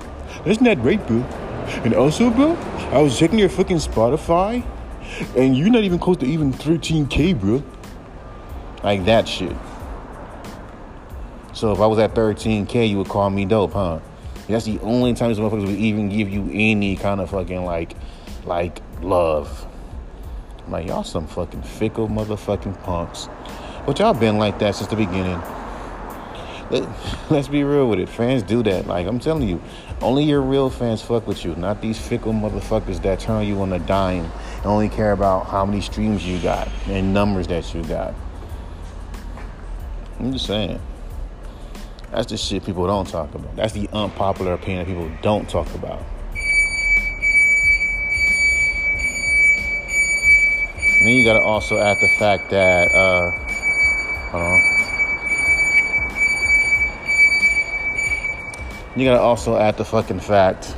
That's 0.44 0.60
not 0.60 0.84
right, 0.84 1.04
bro. 1.06 1.24
And 1.84 1.94
also, 1.94 2.28
bro, 2.28 2.54
I 2.92 3.00
was 3.00 3.18
checking 3.18 3.38
your 3.38 3.48
fucking 3.48 3.78
Spotify, 3.78 4.62
and 5.34 5.56
you're 5.56 5.70
not 5.70 5.84
even 5.84 5.98
close 5.98 6.18
to 6.18 6.26
even 6.26 6.52
13k, 6.52 7.32
bro. 7.40 7.62
Like 8.82 9.04
that 9.04 9.28
shit. 9.28 9.56
So 11.52 11.72
if 11.72 11.80
I 11.80 11.86
was 11.86 11.98
at 11.98 12.14
13k, 12.14 12.88
you 12.88 12.98
would 12.98 13.08
call 13.08 13.30
me 13.30 13.44
dope, 13.44 13.74
huh? 13.74 14.00
That's 14.48 14.64
the 14.64 14.80
only 14.80 15.14
time 15.14 15.28
these 15.28 15.38
motherfuckers 15.38 15.66
would 15.66 15.76
even 15.76 16.08
give 16.08 16.28
you 16.28 16.50
any 16.52 16.96
kind 16.96 17.20
of 17.20 17.30
fucking 17.30 17.64
like, 17.64 17.94
like 18.44 18.80
love. 19.00 19.66
I'm 20.64 20.72
like 20.72 20.86
y'all 20.88 21.04
some 21.04 21.26
fucking 21.26 21.62
fickle 21.62 22.08
motherfucking 22.08 22.82
punks. 22.82 23.28
But 23.86 23.98
y'all 23.98 24.14
been 24.14 24.38
like 24.38 24.58
that 24.58 24.74
since 24.74 24.88
the 24.88 24.96
beginning. 24.96 25.40
Let, 26.70 26.88
let's 27.30 27.48
be 27.48 27.64
real 27.64 27.88
with 27.88 28.00
it. 28.00 28.08
Fans 28.08 28.42
do 28.42 28.62
that. 28.64 28.86
Like 28.86 29.06
I'm 29.06 29.20
telling 29.20 29.48
you, 29.48 29.62
only 30.00 30.24
your 30.24 30.40
real 30.40 30.70
fans 30.70 31.02
fuck 31.02 31.26
with 31.26 31.44
you, 31.44 31.54
not 31.54 31.80
these 31.80 31.98
fickle 31.98 32.32
motherfuckers 32.32 33.00
that 33.02 33.20
turn 33.20 33.46
you 33.46 33.60
on 33.60 33.72
a 33.72 33.78
dime 33.78 34.24
and 34.56 34.66
only 34.66 34.88
care 34.88 35.12
about 35.12 35.46
how 35.46 35.64
many 35.64 35.80
streams 35.80 36.26
you 36.26 36.40
got 36.40 36.68
and 36.88 37.14
numbers 37.14 37.46
that 37.48 37.72
you 37.74 37.84
got. 37.84 38.14
I'm 40.22 40.32
just 40.32 40.46
saying. 40.46 40.80
That's 42.12 42.30
the 42.30 42.36
shit 42.36 42.64
people 42.64 42.86
don't 42.86 43.08
talk 43.08 43.34
about. 43.34 43.56
That's 43.56 43.72
the 43.72 43.88
unpopular 43.92 44.52
opinion 44.52 44.86
that 44.86 44.92
people 44.92 45.10
don't 45.20 45.48
talk 45.50 45.66
about. 45.74 46.00
And 50.98 51.08
then 51.08 51.14
you 51.14 51.24
gotta 51.24 51.42
also 51.42 51.76
add 51.78 51.96
the 52.00 52.08
fact 52.20 52.50
that, 52.50 52.92
uh, 52.94 53.30
hold 54.30 54.44
on. 54.44 54.60
You 58.94 59.06
gotta 59.06 59.20
also 59.20 59.56
add 59.56 59.76
the 59.76 59.84
fucking 59.84 60.20
fact 60.20 60.76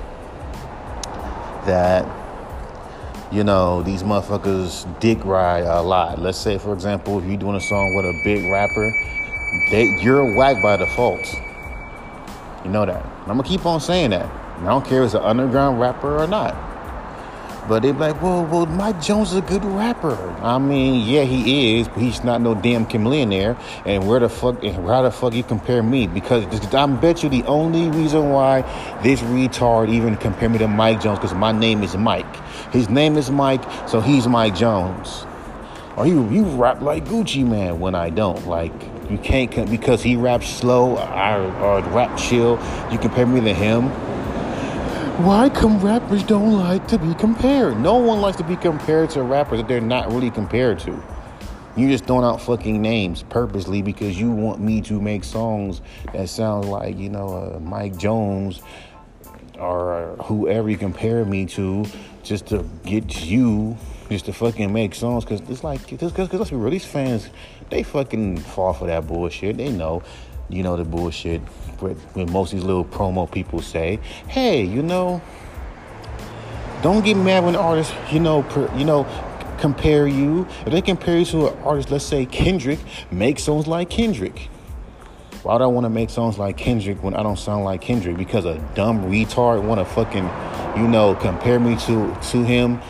that, 1.66 2.08
you 3.30 3.44
know, 3.44 3.82
these 3.82 4.02
motherfuckers 4.02 4.86
dick 5.00 5.22
ride 5.26 5.64
a 5.64 5.82
lot. 5.82 6.18
Let's 6.18 6.38
say, 6.38 6.56
for 6.56 6.72
example, 6.72 7.18
if 7.18 7.26
you're 7.26 7.36
doing 7.36 7.56
a 7.56 7.60
song 7.60 7.94
with 7.94 8.06
a 8.06 8.18
big 8.24 8.50
rapper, 8.50 8.90
they 9.70 9.86
you're 10.00 10.20
a 10.20 10.36
whack 10.36 10.62
by 10.62 10.76
default. 10.76 11.34
You 12.64 12.70
know 12.70 12.86
that. 12.86 13.04
I'm 13.22 13.36
gonna 13.36 13.42
keep 13.42 13.66
on 13.66 13.80
saying 13.80 14.10
that. 14.10 14.30
And 14.58 14.66
I 14.66 14.70
don't 14.70 14.84
care 14.84 15.02
if 15.02 15.06
it's 15.06 15.14
an 15.14 15.22
underground 15.22 15.80
rapper 15.80 16.22
or 16.22 16.26
not. 16.26 16.54
But 17.68 17.80
they 17.80 17.92
be 17.92 17.98
like, 17.98 18.20
well, 18.20 18.44
well, 18.44 18.66
Mike 18.66 19.00
Jones 19.00 19.32
is 19.32 19.38
a 19.38 19.40
good 19.40 19.64
rapper. 19.64 20.14
I 20.42 20.58
mean, 20.58 21.08
yeah, 21.08 21.22
he 21.22 21.80
is, 21.80 21.88
but 21.88 21.98
he's 21.98 22.22
not 22.22 22.42
no 22.42 22.54
damn 22.54 22.86
millionaire. 23.02 23.56
And 23.86 24.06
where 24.06 24.20
the 24.20 24.28
fuck, 24.28 24.62
and 24.62 24.86
how 24.86 25.00
the 25.00 25.10
fuck 25.10 25.32
you 25.32 25.42
compare 25.42 25.82
me? 25.82 26.06
Because 26.06 26.44
I 26.74 26.86
bet 26.86 27.22
you 27.22 27.30
the 27.30 27.42
only 27.44 27.88
reason 27.88 28.28
why 28.30 28.62
this 29.02 29.22
retard 29.22 29.88
even 29.88 30.16
compare 30.16 30.50
me 30.50 30.58
to 30.58 30.68
Mike 30.68 31.00
Jones, 31.00 31.18
because 31.18 31.34
my 31.34 31.52
name 31.52 31.82
is 31.82 31.96
Mike. 31.96 32.36
His 32.70 32.90
name 32.90 33.16
is 33.16 33.30
Mike, 33.30 33.62
so 33.88 34.00
he's 34.00 34.28
Mike 34.28 34.54
Jones. 34.54 35.24
Or 35.96 36.06
you, 36.06 36.28
you 36.28 36.44
rap 36.44 36.82
like 36.82 37.06
Gucci 37.06 37.46
Mane 37.46 37.80
when 37.80 37.94
I 37.94 38.10
don't. 38.10 38.46
Like, 38.46 38.93
you 39.10 39.18
can't, 39.18 39.70
because 39.70 40.02
he 40.02 40.16
raps 40.16 40.48
slow 40.48 40.96
or, 40.96 41.56
or 41.62 41.80
rap 41.90 42.16
chill, 42.18 42.58
you 42.90 42.98
compare 42.98 43.26
me 43.26 43.40
to 43.40 43.54
him. 43.54 43.90
Why 45.22 45.48
come 45.48 45.78
rappers 45.78 46.24
don't 46.24 46.58
like 46.58 46.88
to 46.88 46.98
be 46.98 47.14
compared? 47.14 47.78
No 47.78 47.96
one 47.96 48.20
likes 48.20 48.36
to 48.38 48.44
be 48.44 48.56
compared 48.56 49.10
to 49.10 49.22
rappers 49.22 49.60
that 49.60 49.68
they're 49.68 49.80
not 49.80 50.10
really 50.10 50.30
compared 50.30 50.80
to. 50.80 51.02
You 51.76 51.88
just 51.88 52.04
throwing 52.04 52.24
out 52.24 52.40
fucking 52.40 52.80
names 52.80 53.22
purposely 53.22 53.82
because 53.82 54.18
you 54.18 54.30
want 54.30 54.60
me 54.60 54.80
to 54.82 55.00
make 55.00 55.24
songs 55.24 55.82
that 56.12 56.28
sound 56.28 56.68
like, 56.68 56.98
you 56.98 57.10
know, 57.10 57.28
uh, 57.28 57.58
Mike 57.60 57.96
Jones 57.96 58.60
or 59.58 60.16
whoever 60.24 60.68
you 60.68 60.76
compare 60.76 61.24
me 61.24 61.46
to 61.46 61.84
just 62.22 62.46
to 62.48 62.68
get 62.84 63.24
you 63.24 63.76
just 64.10 64.26
to 64.26 64.32
fucking 64.32 64.72
make 64.72 64.94
songs 64.94 65.24
because 65.24 65.40
it's 65.48 65.64
like 65.64 65.88
because 65.88 66.32
let's 66.32 66.50
be 66.50 66.56
real 66.56 66.70
these 66.70 66.84
fans 66.84 67.30
they 67.70 67.82
fucking 67.82 68.36
fall 68.38 68.72
for 68.72 68.86
that 68.86 69.06
bullshit 69.06 69.56
they 69.56 69.70
know 69.70 70.02
you 70.48 70.62
know 70.62 70.76
the 70.76 70.84
bullshit 70.84 71.40
when 71.80 72.30
most 72.30 72.52
of 72.52 72.58
these 72.58 72.66
little 72.66 72.84
promo 72.84 73.30
people 73.30 73.60
say, 73.60 73.98
"Hey, 74.28 74.62
you 74.62 74.82
know, 74.82 75.20
don't 76.82 77.04
get 77.04 77.16
mad 77.16 77.44
when 77.44 77.56
artists, 77.56 77.92
you 78.12 78.20
know, 78.20 78.42
per, 78.42 78.70
you 78.76 78.84
know, 78.84 79.06
compare 79.58 80.06
you. 80.06 80.46
If 80.66 80.72
they 80.72 80.82
compare 80.82 81.18
you 81.18 81.24
to 81.26 81.48
an 81.48 81.58
artist, 81.62 81.90
let's 81.90 82.04
say 82.04 82.26
Kendrick, 82.26 82.78
make 83.10 83.38
songs 83.38 83.66
like 83.66 83.90
Kendrick. 83.90 84.48
Why 85.42 85.58
do 85.58 85.64
I 85.64 85.66
want 85.66 85.84
to 85.84 85.90
make 85.90 86.08
songs 86.08 86.38
like 86.38 86.56
Kendrick 86.56 87.02
when 87.02 87.14
I 87.14 87.22
don't 87.22 87.38
sound 87.38 87.64
like 87.64 87.82
Kendrick? 87.82 88.16
Because 88.16 88.46
a 88.46 88.58
dumb 88.74 89.10
retard 89.10 89.62
want 89.62 89.78
to 89.78 89.84
fucking, 89.84 90.28
you 90.76 90.88
know, 90.88 91.14
compare 91.16 91.60
me 91.60 91.76
to 91.80 92.16
to 92.30 92.44
him 92.44 92.80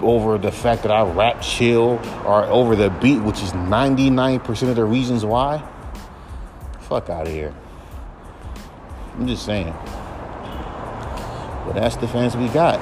over 0.00 0.38
the 0.38 0.52
fact 0.52 0.82
that 0.82 0.92
I 0.92 1.02
rap 1.02 1.42
chill 1.42 2.00
or 2.24 2.44
over 2.44 2.76
the 2.76 2.90
beat, 2.90 3.20
which 3.20 3.42
is 3.42 3.52
99% 3.52 4.68
of 4.68 4.76
the 4.76 4.84
reasons 4.84 5.24
why. 5.24 5.62
Fuck 6.80 7.10
out 7.10 7.26
of 7.26 7.32
here. 7.32 7.54
I'm 9.14 9.26
just 9.26 9.44
saying. 9.44 9.74
But 11.66 11.74
that's 11.74 11.96
the 11.96 12.08
fans 12.08 12.36
we 12.36 12.48
got. 12.48 12.80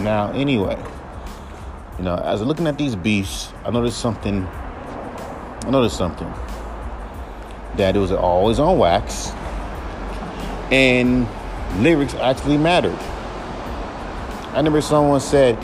Now, 0.00 0.32
anyway, 0.32 0.82
you 1.98 2.04
know, 2.04 2.16
as 2.16 2.40
I'm 2.40 2.48
looking 2.48 2.66
at 2.66 2.78
these 2.78 2.96
beefs, 2.96 3.52
I 3.64 3.70
noticed 3.70 3.98
something. 3.98 4.46
I 4.46 5.70
noticed 5.70 5.98
something 5.98 6.32
that 7.76 7.94
it 7.94 7.98
was 7.98 8.10
always 8.10 8.58
on 8.58 8.78
wax, 8.78 9.32
and 10.72 11.28
lyrics 11.82 12.14
actually 12.14 12.56
mattered. 12.56 12.98
I 14.52 14.56
remember 14.56 14.80
someone 14.80 15.20
said 15.20 15.56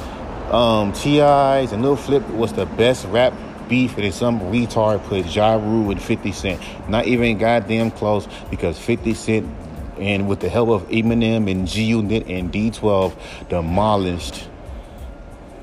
um, 0.52 0.92
T.I.'s 0.92 1.72
and 1.72 1.82
Lil 1.82 1.96
Flip 1.96 2.24
was 2.30 2.52
the 2.52 2.66
best 2.66 3.04
rap 3.06 3.32
beef 3.68 3.98
and 3.98 4.14
some 4.14 4.38
retard 4.42 5.02
put 5.06 5.26
Ja 5.26 5.54
Rule 5.54 5.90
and 5.90 6.00
50 6.00 6.30
Cent. 6.30 6.62
Not 6.88 7.06
even 7.06 7.36
goddamn 7.36 7.90
close 7.90 8.28
because 8.48 8.78
50 8.78 9.14
Cent 9.14 9.56
and 9.98 10.28
with 10.28 10.38
the 10.38 10.48
help 10.48 10.68
of 10.68 10.88
Eminem 10.88 11.50
and 11.50 11.66
G 11.66 11.82
Unit 11.82 12.28
and 12.28 12.52
D12 12.52 13.16
demolished 13.48 14.48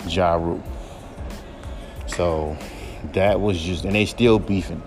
Ja 0.05 0.33
Rule. 0.33 0.61
So 2.07 2.57
that 3.13 3.39
was 3.39 3.57
just 3.57 3.85
and 3.85 3.95
they 3.95 4.05
still 4.05 4.37
beefing. 4.37 4.83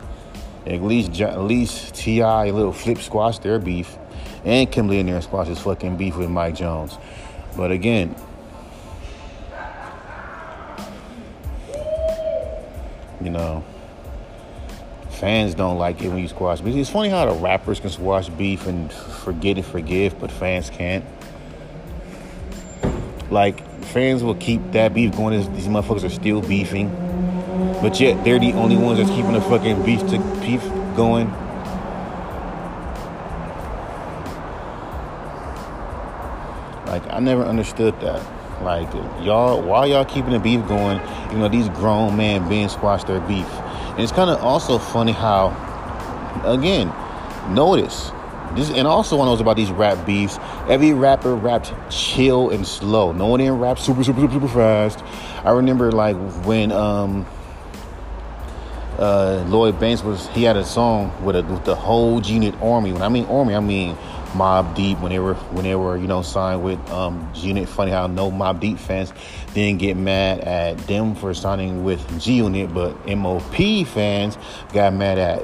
At 0.66 0.82
least 0.82 1.18
at 1.22 1.40
least 1.40 1.94
T.I. 1.94 2.50
little 2.50 2.74
flip 2.74 2.98
squash 2.98 3.38
their 3.38 3.58
beef. 3.58 3.96
And 4.44 4.70
Chamillionaire 4.70 5.24
ended 5.24 5.48
his 5.48 5.58
fucking 5.60 5.96
beef 5.96 6.16
with 6.16 6.28
Mike 6.28 6.56
Jones. 6.56 6.98
But 7.56 7.70
again, 7.70 8.14
you 13.22 13.30
know, 13.30 13.64
fans 15.10 15.54
don't 15.54 15.78
like 15.78 16.02
it 16.02 16.08
when 16.08 16.18
you 16.18 16.28
squash 16.28 16.60
beef. 16.60 16.76
It's 16.76 16.90
funny 16.90 17.08
how 17.08 17.24
the 17.32 17.40
rappers 17.40 17.80
can 17.80 17.90
squash 17.90 18.28
beef 18.28 18.66
and 18.66 18.92
forget 18.92 19.56
and 19.56 19.64
forgive, 19.64 20.20
but 20.20 20.30
fans 20.30 20.68
can't. 20.68 21.04
Like, 23.30 23.66
fans 23.84 24.22
will 24.22 24.34
keep 24.34 24.72
that 24.72 24.92
beef 24.92 25.16
going 25.16 25.34
as 25.34 25.48
these 25.50 25.66
motherfuckers 25.66 26.04
are 26.04 26.10
still 26.10 26.42
beefing. 26.42 26.90
But 27.80 27.98
yet, 27.98 28.22
they're 28.22 28.38
the 28.38 28.52
only 28.52 28.76
ones 28.76 28.98
that's 28.98 29.10
keeping 29.10 29.32
the 29.32 29.40
fucking 29.40 29.82
beef 29.84 30.00
to 30.08 30.18
beef 30.40 30.62
going. 30.94 31.32
Like, 36.98 37.12
I 37.12 37.20
never 37.20 37.44
understood 37.44 37.98
that. 38.00 38.24
Like 38.62 38.90
y'all, 39.22 39.60
why 39.60 39.84
y'all 39.84 40.06
keeping 40.06 40.30
the 40.30 40.38
beef 40.38 40.66
going? 40.66 40.98
You 41.30 41.38
know, 41.38 41.48
these 41.48 41.68
grown 41.68 42.16
men 42.16 42.48
being 42.48 42.70
squashed 42.70 43.06
their 43.06 43.20
beef. 43.20 43.46
And 43.46 44.00
it's 44.00 44.12
kind 44.12 44.30
of 44.30 44.42
also 44.42 44.78
funny 44.78 45.12
how, 45.12 45.48
again, 46.42 46.88
notice 47.54 48.10
this, 48.54 48.70
and 48.70 48.86
also 48.86 49.18
one 49.18 49.26
knows 49.26 49.42
about 49.42 49.56
these 49.56 49.70
rap 49.70 50.06
beefs. 50.06 50.38
Every 50.70 50.94
rapper 50.94 51.34
rapped 51.34 51.74
chill 51.90 52.48
and 52.48 52.66
slow. 52.66 53.12
No 53.12 53.26
one 53.26 53.42
even 53.42 53.58
rap 53.58 53.78
super, 53.78 54.02
super, 54.02 54.20
super, 54.20 54.32
super 54.32 54.48
fast. 54.48 55.04
I 55.44 55.50
remember 55.50 55.92
like 55.92 56.16
when 56.46 56.72
um, 56.72 57.26
uh, 58.98 59.44
Lloyd 59.48 59.78
Banks 59.78 60.02
was 60.02 60.28
he 60.28 60.44
had 60.44 60.56
a 60.56 60.64
song 60.64 61.12
with, 61.22 61.36
a, 61.36 61.42
with 61.42 61.66
the 61.66 61.74
whole 61.74 62.22
Unit 62.22 62.54
Army. 62.62 62.92
When 62.92 63.02
I 63.02 63.10
mean 63.10 63.26
Army, 63.26 63.54
I 63.54 63.60
mean 63.60 63.98
Mobb 64.36 64.74
Deep 64.74 64.98
when 65.00 65.10
they 65.10 65.18
were 65.18 65.34
when 65.34 65.64
they 65.64 65.74
were 65.74 65.96
you 65.96 66.06
know 66.06 66.22
signed 66.22 66.62
with 66.62 66.78
um, 66.90 67.30
G 67.34 67.48
Unit. 67.48 67.68
Funny 67.68 67.90
how 67.90 68.06
no 68.06 68.30
Mobb 68.30 68.60
Deep 68.60 68.78
fans 68.78 69.12
didn't 69.54 69.78
get 69.78 69.96
mad 69.96 70.40
at 70.40 70.78
them 70.86 71.14
for 71.14 71.32
signing 71.34 71.84
with 71.84 72.20
G 72.20 72.34
Unit, 72.34 72.72
but 72.72 73.06
MOP 73.06 73.86
fans 73.86 74.36
got 74.72 74.92
mad 74.92 75.18
at 75.18 75.42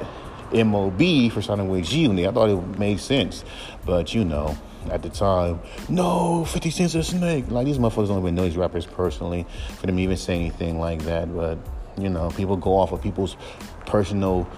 MOB 0.67 1.33
for 1.33 1.41
signing 1.41 1.69
with 1.69 1.87
G 1.87 2.03
Unit. 2.03 2.29
I 2.29 2.33
thought 2.33 2.51
it 2.51 2.79
made 2.79 3.01
sense, 3.01 3.45
but 3.85 4.15
you 4.15 4.25
know 4.25 4.57
at 4.91 5.03
the 5.03 5.11
time, 5.11 5.61
no, 5.89 6.45
50 6.45 6.71
Cent's 6.71 6.95
a 6.95 7.03
snake. 7.03 7.45
Like, 7.49 7.67
these 7.67 7.79
motherfuckers 7.79 8.09
don't 8.09 8.19
even 8.19 8.35
know 8.35 8.43
these 8.43 8.57
rappers 8.57 8.87
personally 8.87 9.47
for 9.79 9.87
them 9.87 9.99
even 9.99 10.17
say 10.17 10.35
anything 10.35 10.81
like 10.81 11.03
that. 11.03 11.35
But, 11.35 11.59
you 11.97 12.09
know, 12.09 12.31
people 12.31 12.57
go 12.57 12.79
off 12.79 12.93
of 12.93 13.03
people's 13.03 13.37
personal 13.87 14.49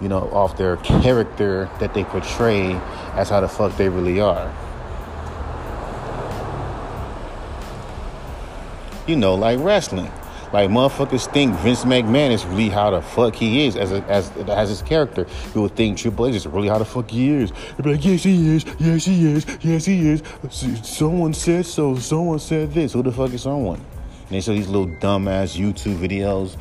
you 0.00 0.08
know, 0.08 0.30
off 0.30 0.56
their 0.56 0.76
character 0.78 1.68
that 1.78 1.94
they 1.94 2.04
portray 2.04 2.72
as 3.14 3.28
how 3.28 3.40
the 3.40 3.48
fuck 3.48 3.76
they 3.76 3.88
really 3.88 4.20
are. 4.20 4.52
You 9.06 9.16
know, 9.16 9.34
like 9.34 9.58
wrestling. 9.60 10.10
Like 10.52 10.68
motherfuckers 10.68 11.32
think 11.32 11.54
Vince 11.58 11.84
McMahon 11.84 12.32
is 12.32 12.44
really 12.44 12.70
how 12.70 12.90
the 12.90 13.00
fuck 13.00 13.36
he 13.36 13.66
is 13.66 13.76
as 13.76 13.92
a, 13.92 14.02
as 14.08 14.30
as 14.48 14.68
his 14.68 14.82
character. 14.82 15.26
You 15.54 15.62
would 15.62 15.76
think 15.76 15.96
Triple 15.96 16.26
H 16.26 16.34
is 16.34 16.46
really 16.46 16.66
how 16.66 16.78
the 16.78 16.84
fuck 16.84 17.08
he 17.08 17.30
is. 17.30 17.52
They'd 17.76 17.84
be 17.84 17.92
like, 17.92 18.04
yes 18.04 18.24
he 18.24 18.56
is, 18.56 18.64
yes 18.80 19.04
he 19.04 19.32
is, 19.32 19.46
yes 19.62 19.84
he 19.84 20.08
is. 20.08 20.22
Someone 20.82 21.34
said 21.34 21.66
so. 21.66 21.94
Someone 21.96 22.40
said 22.40 22.72
this. 22.72 22.94
Who 22.94 23.02
the 23.04 23.12
fuck 23.12 23.32
is 23.32 23.42
someone? 23.42 23.76
And 23.78 24.30
they 24.30 24.40
show 24.40 24.52
these 24.52 24.68
little 24.68 24.88
dumbass 24.88 25.56
YouTube 25.56 25.98
videos. 25.98 26.56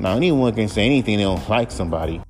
Now 0.00 0.16
anyone 0.16 0.52
can 0.54 0.68
say 0.68 0.86
anything 0.86 1.18
they 1.18 1.24
don't 1.24 1.48
like 1.48 1.70
somebody. 1.70 2.20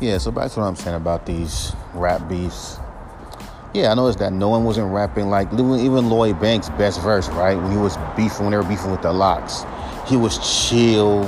Yeah, 0.00 0.16
so 0.16 0.30
back 0.30 0.50
to 0.52 0.60
what 0.60 0.66
I'm 0.66 0.76
saying 0.76 0.96
about 0.96 1.26
these 1.26 1.74
rap 1.92 2.26
beefs. 2.26 2.78
Yeah, 3.74 3.92
I 3.92 3.94
noticed 3.94 4.18
that 4.20 4.32
no 4.32 4.48
one 4.48 4.64
wasn't 4.64 4.90
rapping 4.90 5.28
like 5.28 5.52
even 5.52 6.08
Lloyd 6.08 6.40
Banks' 6.40 6.70
best 6.70 7.02
verse, 7.02 7.28
right? 7.28 7.54
When 7.54 7.70
he 7.70 7.76
was 7.76 7.98
beefing, 8.16 8.46
when 8.46 8.52
they 8.52 8.56
were 8.56 8.62
beefing 8.62 8.90
with 8.90 9.02
the 9.02 9.12
LOX, 9.12 9.66
he 10.08 10.16
was 10.16 10.38
chill 10.70 11.24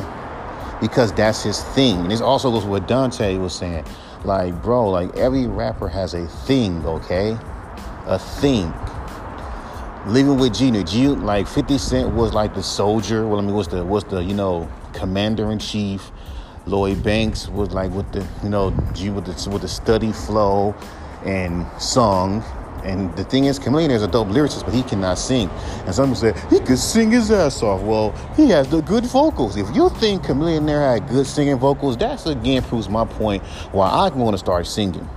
because 0.81 1.13
that's 1.13 1.43
his 1.43 1.63
thing. 1.63 1.99
And 1.99 2.11
this 2.11 2.23
also 2.23 2.51
goes 2.51 2.63
with 2.65 2.71
what 2.71 2.89
Dante 2.89 3.37
was 3.37 3.55
saying. 3.55 3.85
Like, 4.25 4.63
bro, 4.63 4.89
like 4.89 5.15
every 5.17 5.47
rapper 5.47 5.89
has 5.89 6.15
a 6.15 6.27
thing, 6.27 6.83
okay? 6.87 7.37
A 8.07 8.19
thing. 8.19 8.73
Living 10.07 10.39
with 10.39 10.55
Gina, 10.55 10.83
G, 10.83 11.09
like 11.09 11.47
50 11.47 11.77
Cent 11.77 12.15
was 12.15 12.33
like 12.33 12.55
the 12.55 12.63
soldier. 12.63 13.27
Well, 13.27 13.39
I 13.39 13.43
mean, 13.43 13.55
was 13.55 13.69
the 13.69 13.85
was 13.85 14.05
the 14.05 14.25
you 14.25 14.35
know 14.35 14.67
commander 14.95 15.53
in 15.53 15.59
chief. 15.59 16.11
Lloyd 16.67 17.03
Banks 17.03 17.49
was 17.49 17.73
like 17.73 17.91
with 17.93 18.11
the 18.13 18.27
you 18.43 18.49
know 18.49 18.73
G 18.95 19.11
with 19.11 19.25
the 19.25 19.51
with 19.51 19.63
the 19.63 19.69
study 19.69 20.13
flow 20.13 20.75
and 21.25 21.67
song. 21.81 22.45
And 22.85 23.15
the 23.17 23.23
thing 23.23 23.45
is, 23.45 23.61
Chamillionaire 23.61 23.95
is 23.95 24.03
a 24.03 24.09
dope 24.09 24.27
lyricist, 24.27 24.65
but 24.65 24.75
he 24.75 24.83
cannot 24.83 25.17
sing. 25.17 25.49
And 25.87 25.95
some 25.95 26.13
people 26.13 26.33
say 26.33 26.35
he 26.51 26.59
could 26.59 26.79
sing 26.79 27.13
his 27.13 27.31
ass 27.31 27.63
off. 27.63 27.81
Well, 27.83 28.11
he 28.35 28.51
has 28.51 28.69
the 28.69 28.81
good 28.81 29.05
vocals. 29.05 29.57
If 29.57 29.73
you 29.75 29.89
think 29.91 30.25
Chamillionaire 30.25 30.95
had 30.95 31.09
good 31.09 31.27
singing 31.27 31.59
vocals, 31.59 31.97
that's 31.97 32.27
again 32.27 32.63
proves 32.63 32.89
my 32.89 33.05
point 33.05 33.45
why 33.71 33.89
I 33.89 34.09
want 34.09 34.35
to 34.35 34.39
start 34.39 34.67
singing. 34.67 35.09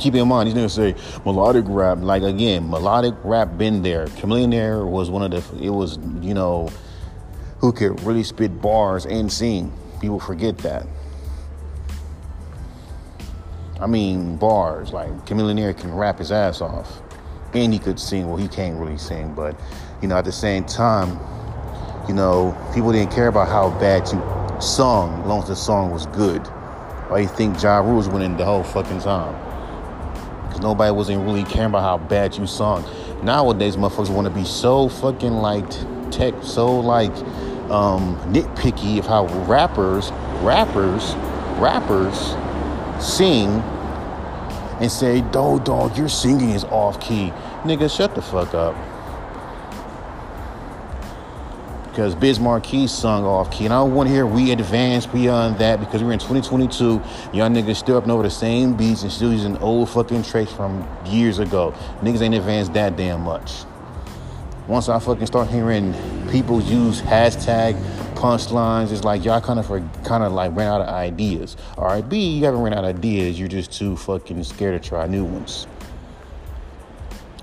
Keep 0.00 0.14
in 0.14 0.26
mind, 0.26 0.48
he's 0.48 0.54
gonna 0.54 0.68
say 0.68 0.94
melodic 1.24 1.66
rap. 1.68 1.98
Like 2.00 2.22
again, 2.22 2.68
melodic 2.68 3.14
rap 3.22 3.56
been 3.56 3.82
there. 3.82 4.06
Chamillionaire 4.06 4.88
was 4.88 5.08
one 5.08 5.22
of 5.22 5.30
the. 5.30 5.64
It 5.64 5.70
was 5.70 5.98
you 6.20 6.34
know, 6.34 6.68
who 7.58 7.72
could 7.72 8.00
really 8.02 8.24
spit 8.24 8.60
bars 8.60 9.06
and 9.06 9.30
sing. 9.30 9.72
People 10.00 10.18
forget 10.18 10.56
that. 10.58 10.86
I 13.80 13.86
mean, 13.86 14.36
bars 14.36 14.92
like 14.92 15.10
Chamillionaire 15.26 15.78
can 15.78 15.94
rap 15.94 16.18
his 16.18 16.32
ass 16.32 16.60
off, 16.60 17.00
and 17.54 17.72
he 17.72 17.78
could 17.78 17.98
sing. 17.98 18.28
Well, 18.28 18.36
he 18.36 18.48
can't 18.48 18.78
really 18.78 18.98
sing, 18.98 19.34
but 19.34 19.58
you 20.02 20.08
know, 20.08 20.16
at 20.16 20.24
the 20.24 20.32
same 20.32 20.64
time, 20.64 21.18
you 22.08 22.14
know, 22.14 22.56
people 22.74 22.92
didn't 22.92 23.12
care 23.12 23.28
about 23.28 23.48
how 23.48 23.70
bad 23.78 24.06
you 24.12 24.22
sung, 24.60 25.20
as 25.20 25.26
long 25.26 25.42
as 25.42 25.48
the 25.48 25.56
song 25.56 25.90
was 25.90 26.06
good. 26.06 26.46
Why 27.08 27.20
you 27.20 27.28
think 27.28 27.62
Ja 27.62 27.78
Rule's 27.78 28.08
winning 28.08 28.36
the 28.36 28.44
whole 28.44 28.62
fucking 28.62 29.00
time? 29.00 29.34
Because 30.46 30.60
nobody 30.60 30.92
wasn't 30.92 31.24
really 31.24 31.44
caring 31.44 31.70
about 31.70 31.82
how 31.82 31.98
bad 32.06 32.36
you 32.36 32.46
sung. 32.46 32.84
Nowadays, 33.22 33.76
motherfuckers 33.76 34.10
want 34.10 34.26
to 34.26 34.34
be 34.34 34.44
so 34.44 34.88
fucking 34.88 35.32
like 35.32 35.68
tech, 36.10 36.34
so 36.42 36.78
like 36.80 37.14
um, 37.70 38.16
nitpicky 38.32 38.98
of 38.98 39.06
how 39.06 39.26
rappers, 39.44 40.10
rappers, 40.42 41.14
rappers 41.58 42.34
sing 43.04 43.48
and 44.80 44.90
say, 44.90 45.20
"Dog, 45.30 45.64
dog, 45.64 45.96
your 45.96 46.08
singing 46.08 46.50
is 46.50 46.64
off 46.64 47.00
key." 47.00 47.32
Nigga, 47.64 47.94
shut 47.94 48.14
the 48.14 48.22
fuck 48.22 48.54
up. 48.54 48.74
Because 51.88 52.14
Biz 52.14 52.38
Markie 52.38 52.86
sung 52.86 53.24
off 53.24 53.50
key. 53.50 53.64
And 53.64 53.74
I 53.74 53.78
don't 53.78 53.94
want 53.94 54.08
to 54.08 54.14
hear 54.14 54.24
we 54.24 54.52
advance 54.52 55.06
beyond 55.06 55.58
that 55.58 55.80
because 55.80 56.02
we're 56.02 56.12
in 56.12 56.20
2022. 56.20 57.02
Y'all 57.32 57.50
niggas 57.50 57.76
still 57.76 57.96
up 57.96 58.04
and 58.04 58.12
over 58.12 58.22
the 58.22 58.30
same 58.30 58.74
beats 58.74 59.02
and 59.02 59.10
still 59.10 59.32
using 59.32 59.58
old 59.58 59.90
fucking 59.90 60.22
traits 60.22 60.52
from 60.52 60.88
years 61.04 61.40
ago. 61.40 61.74
Niggas 62.00 62.22
ain't 62.22 62.34
advanced 62.34 62.72
that 62.74 62.96
damn 62.96 63.22
much 63.22 63.64
once 64.68 64.88
I 64.88 64.98
fucking 64.98 65.26
start 65.26 65.48
hearing 65.48 65.94
people 66.30 66.60
use 66.60 67.00
hashtag 67.00 67.74
punchlines, 68.14 68.92
it's 68.92 69.04
like 69.04 69.24
y'all 69.24 69.40
kind 69.40 69.58
of 69.58 69.66
kind 70.04 70.22
of 70.22 70.32
like 70.32 70.54
ran 70.54 70.68
out 70.68 70.80
of 70.82 70.88
ideas. 70.88 71.56
All 71.76 71.84
right, 71.84 72.06
B, 72.06 72.36
you 72.36 72.44
haven't 72.44 72.60
ran 72.60 72.74
out 72.74 72.84
of 72.84 72.96
ideas. 72.96 73.38
You're 73.38 73.48
just 73.48 73.72
too 73.72 73.96
fucking 73.96 74.44
scared 74.44 74.80
to 74.80 74.88
try 74.88 75.06
new 75.06 75.24
ones. 75.24 75.66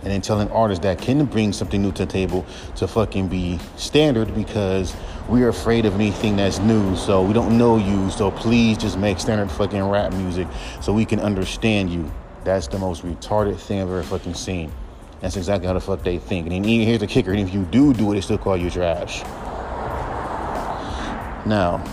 And 0.03 0.12
then 0.12 0.21
telling 0.21 0.49
artists 0.51 0.84
that 0.84 0.99
can 0.99 1.25
bring 1.25 1.51
something 1.51 1.82
new 1.82 1.91
to 1.93 2.06
the 2.06 2.12
table 2.12 2.45
to 2.75 2.88
fucking 2.88 3.27
be 3.27 3.60
standard 3.75 4.34
because 4.36 4.95
we're 5.27 5.49
afraid 5.49 5.86
of 5.86 5.95
anything 5.95 6.38
that's 6.38 6.60
new. 6.60 6.95
So 6.95 7.23
we 7.23 7.34
don't 7.34 7.58
know 7.58 7.77
you. 7.77 8.10
So 8.12 8.32
please 8.32 8.77
just 8.77 8.97
make 8.97 9.19
standard 9.19 9.51
fucking 9.51 9.84
rap 9.84 10.13
music 10.13 10.47
so 10.82 10.93
we 10.93 11.03
can 11.03 11.19
understand 11.19 11.89
you. 11.89 12.10
That's 12.45 12.67
the 12.67 12.77
most 12.77 13.03
retarded 13.03 13.58
thing 13.58 13.82
I've 13.82 13.89
ever 13.89 14.03
fucking 14.03 14.36
seen. 14.36 14.71
That's 15.21 15.36
exactly 15.36 15.67
how 15.67 15.73
the 15.73 15.80
fuck 15.80 16.03
they 16.03 16.19
think. 16.19 16.47
And 16.47 16.63
then 16.63 16.63
here's 16.63 16.99
the 16.99 17.08
kicker. 17.08 17.32
And 17.32 17.39
if 17.39 17.53
you 17.53 17.63
do 17.65 17.93
do 17.93 18.12
it, 18.12 18.15
they 18.15 18.21
still 18.21 18.38
call 18.38 18.56
you 18.56 18.69
trash. 18.69 19.23
Now, 21.45 21.84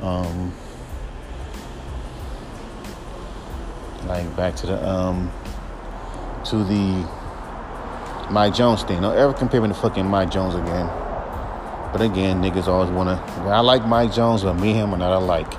um, 0.00 0.52
like 4.06 4.36
back 4.36 4.54
to 4.56 4.66
the 4.66 4.88
um, 4.88 5.32
to 6.44 6.56
the 6.64 7.08
Mike 8.30 8.54
Jones 8.54 8.82
thing. 8.82 9.00
Don't 9.00 9.16
ever 9.16 9.32
compare 9.32 9.60
me 9.60 9.68
to 9.68 9.74
fucking 9.74 10.06
Mike 10.06 10.30
Jones 10.30 10.54
again. 10.54 10.86
But 11.92 12.02
again, 12.02 12.42
niggas 12.42 12.66
always 12.66 12.90
wanna. 12.90 13.22
I 13.46 13.60
like 13.60 13.86
Mike 13.86 14.12
Jones, 14.12 14.42
but 14.42 14.54
me 14.54 14.70
and 14.70 14.80
him 14.80 14.94
are 14.94 14.98
not 14.98 15.12
alike. 15.12 15.50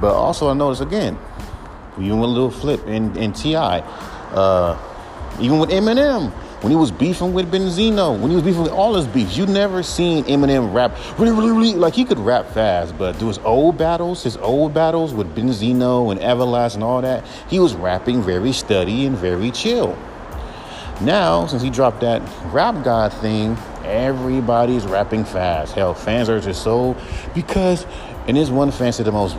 But 0.00 0.14
also, 0.14 0.48
I 0.48 0.54
notice 0.54 0.80
again, 0.80 1.18
even 1.98 2.18
with 2.20 2.30
a 2.30 2.32
little 2.32 2.50
flip 2.50 2.86
in, 2.86 3.16
in 3.16 3.32
T.I., 3.32 3.80
uh, 3.80 4.78
even 5.40 5.58
with 5.58 5.70
Eminem, 5.70 6.30
when 6.62 6.70
he 6.70 6.76
was 6.76 6.90
beefing 6.90 7.34
with 7.34 7.52
Benzino, 7.52 8.18
when 8.18 8.30
he 8.30 8.36
was 8.36 8.44
beefing 8.44 8.62
with 8.62 8.72
all 8.72 8.94
his 8.94 9.06
beefs, 9.06 9.36
you 9.36 9.44
never 9.44 9.82
seen 9.82 10.24
Eminem 10.24 10.72
rap 10.72 10.96
really, 11.18 11.32
really, 11.32 11.52
really 11.52 11.74
like 11.74 11.94
he 11.94 12.06
could 12.06 12.18
rap 12.18 12.46
fast, 12.52 12.96
but 12.96 13.18
do 13.18 13.28
his 13.28 13.36
old 13.40 13.76
battles, 13.76 14.22
his 14.22 14.38
old 14.38 14.72
battles 14.72 15.12
with 15.12 15.34
Benzino 15.36 16.10
and 16.10 16.18
Everlast 16.20 16.74
and 16.74 16.82
all 16.82 17.02
that, 17.02 17.22
he 17.50 17.60
was 17.60 17.74
rapping 17.74 18.22
very 18.22 18.52
steady 18.52 19.04
and 19.04 19.14
very 19.14 19.50
chill. 19.50 19.94
Now, 21.02 21.46
since 21.46 21.60
he 21.60 21.68
dropped 21.68 22.00
that 22.00 22.22
rap 22.46 22.82
god 22.82 23.12
thing, 23.12 23.58
everybody's 23.84 24.86
rapping 24.86 25.26
fast. 25.26 25.74
Hell, 25.74 25.92
fans 25.92 26.30
are 26.30 26.40
just 26.40 26.62
so 26.62 26.96
because, 27.34 27.84
and 28.26 28.36
this 28.36 28.48
one 28.48 28.70
fan 28.70 28.92
said 28.92 29.04
the 29.04 29.12
most 29.12 29.36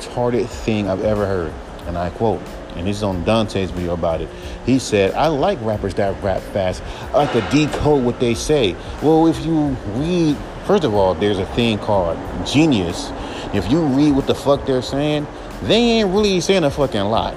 retarded 0.00 0.46
thing 0.46 0.88
I've 0.88 1.02
ever 1.04 1.26
heard, 1.26 1.52
and 1.86 1.96
I 1.96 2.10
quote, 2.10 2.40
and 2.76 2.86
this 2.86 2.98
is 2.98 3.02
on 3.02 3.24
Dante's 3.24 3.70
video 3.70 3.94
about 3.94 4.20
it. 4.20 4.28
He 4.64 4.78
said, 4.78 5.12
I 5.14 5.26
like 5.26 5.58
rappers 5.62 5.94
that 5.94 6.22
rap 6.22 6.40
fast. 6.40 6.82
I 7.12 7.24
like 7.24 7.32
to 7.32 7.40
decode 7.50 8.04
what 8.04 8.20
they 8.20 8.34
say. 8.34 8.76
Well, 9.02 9.26
if 9.26 9.44
you 9.44 9.76
read, 9.94 10.36
first 10.64 10.84
of 10.84 10.94
all, 10.94 11.14
there's 11.14 11.38
a 11.38 11.46
thing 11.46 11.78
called 11.78 12.16
genius. 12.46 13.10
If 13.52 13.70
you 13.70 13.82
read 13.82 14.12
what 14.12 14.26
the 14.26 14.34
fuck 14.34 14.66
they're 14.66 14.82
saying, 14.82 15.26
they 15.62 15.74
ain't 15.74 16.10
really 16.10 16.40
saying 16.40 16.64
a 16.64 16.70
fucking 16.70 17.02
lot. 17.02 17.34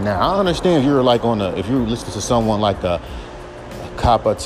Now, 0.00 0.20
I 0.20 0.38
understand 0.38 0.82
if 0.82 0.84
you're 0.84 1.02
like 1.02 1.24
on 1.24 1.40
a, 1.40 1.56
if 1.56 1.68
you're 1.68 1.80
listening 1.80 2.12
to 2.12 2.20
someone 2.20 2.60
like 2.60 2.84
a, 2.84 3.00
a 3.82 4.00
Kappa 4.00 4.36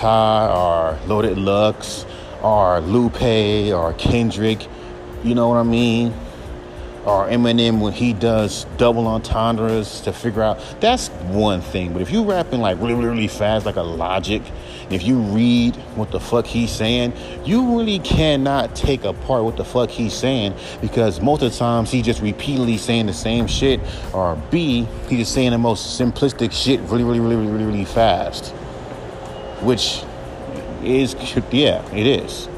or 0.54 0.98
Loaded 1.06 1.36
Lux 1.36 2.06
or 2.42 2.80
Lupe 2.80 3.20
or 3.74 3.92
Kendrick, 3.98 4.66
you 5.24 5.34
know 5.34 5.48
what 5.48 5.58
I 5.58 5.62
mean? 5.62 6.14
or 7.04 7.26
Eminem 7.26 7.80
when 7.80 7.92
he 7.92 8.12
does 8.12 8.64
double 8.76 9.08
entendres 9.08 10.00
to 10.02 10.12
figure 10.12 10.42
out 10.42 10.60
that's 10.80 11.08
one 11.08 11.60
thing. 11.60 11.92
But 11.92 12.02
if 12.02 12.12
you 12.12 12.22
rapping 12.22 12.60
like 12.60 12.78
really, 12.78 12.94
really, 12.94 13.26
fast, 13.26 13.66
like 13.66 13.76
a 13.76 13.82
Logic, 13.82 14.42
if 14.90 15.02
you 15.02 15.18
read 15.18 15.74
what 15.96 16.10
the 16.10 16.20
fuck 16.20 16.46
he's 16.46 16.70
saying, 16.70 17.12
you 17.44 17.76
really 17.76 17.98
cannot 17.98 18.76
take 18.76 19.04
apart 19.04 19.42
what 19.44 19.56
the 19.56 19.64
fuck 19.64 19.90
he's 19.90 20.14
saying 20.14 20.54
because 20.80 21.20
most 21.20 21.42
of 21.42 21.50
the 21.50 21.58
times 21.58 21.90
he 21.90 22.02
just 22.02 22.22
repeatedly 22.22 22.76
saying 22.76 23.06
the 23.06 23.12
same 23.12 23.46
shit, 23.46 23.80
or 24.12 24.40
B, 24.50 24.86
he 25.08 25.16
just 25.16 25.32
saying 25.32 25.50
the 25.50 25.58
most 25.58 26.00
simplistic 26.00 26.52
shit 26.52 26.80
really, 26.82 27.04
really, 27.04 27.20
really, 27.20 27.36
really, 27.36 27.64
really 27.64 27.84
fast, 27.84 28.50
which 29.60 30.04
is 30.84 31.14
yeah, 31.50 31.84
it 31.92 32.06
is. 32.06 32.48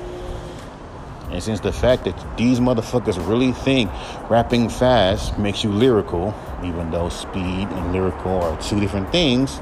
And 1.34 1.42
since 1.42 1.58
the 1.58 1.72
fact 1.72 2.04
that 2.04 2.36
these 2.36 2.60
motherfuckers 2.60 3.16
really 3.28 3.50
think 3.50 3.90
rapping 4.30 4.68
fast 4.68 5.36
makes 5.36 5.64
you 5.64 5.72
lyrical, 5.72 6.32
even 6.62 6.92
though 6.92 7.08
speed 7.08 7.66
and 7.66 7.92
lyrical 7.92 8.40
are 8.40 8.62
two 8.62 8.78
different 8.78 9.10
things, 9.10 9.60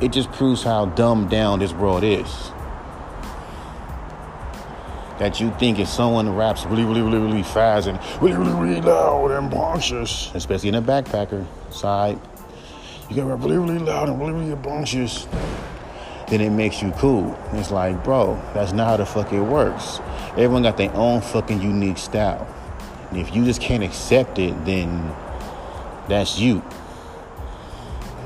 it 0.00 0.12
just 0.12 0.30
proves 0.30 0.62
how 0.62 0.86
dumbed 0.86 1.30
down 1.30 1.58
this 1.58 1.72
world 1.72 2.04
is. 2.04 2.28
That 5.18 5.40
you 5.40 5.50
think 5.58 5.80
if 5.80 5.88
someone 5.88 6.36
raps 6.36 6.64
really, 6.64 6.84
really, 6.84 7.02
really, 7.02 7.18
really 7.18 7.42
fast 7.42 7.88
and 7.88 7.98
really, 8.22 8.36
really, 8.36 8.52
really 8.52 8.80
loud 8.80 9.32
and 9.32 9.50
bonkers, 9.50 10.32
especially 10.36 10.68
in 10.68 10.76
the 10.76 10.92
backpacker 10.92 11.44
side, 11.72 12.20
you 13.08 13.16
can 13.16 13.26
rap 13.26 13.40
really, 13.40 13.58
really 13.58 13.80
loud 13.80 14.08
and 14.08 14.20
really, 14.20 14.32
really 14.32 14.54
bonkers 14.54 15.26
then 16.28 16.40
it 16.40 16.50
makes 16.50 16.82
you 16.82 16.90
cool. 16.92 17.38
It's 17.52 17.70
like, 17.70 18.02
bro, 18.02 18.40
that's 18.54 18.72
not 18.72 18.86
how 18.86 18.96
the 18.96 19.06
fuck 19.06 19.32
it 19.32 19.40
works. 19.40 20.00
Everyone 20.30 20.62
got 20.62 20.76
their 20.76 20.94
own 20.94 21.20
fucking 21.20 21.60
unique 21.60 21.98
style. 21.98 22.46
And 23.10 23.18
if 23.18 23.34
you 23.34 23.44
just 23.44 23.60
can't 23.60 23.82
accept 23.82 24.38
it, 24.38 24.64
then 24.64 25.14
that's 26.08 26.38
you. 26.38 26.62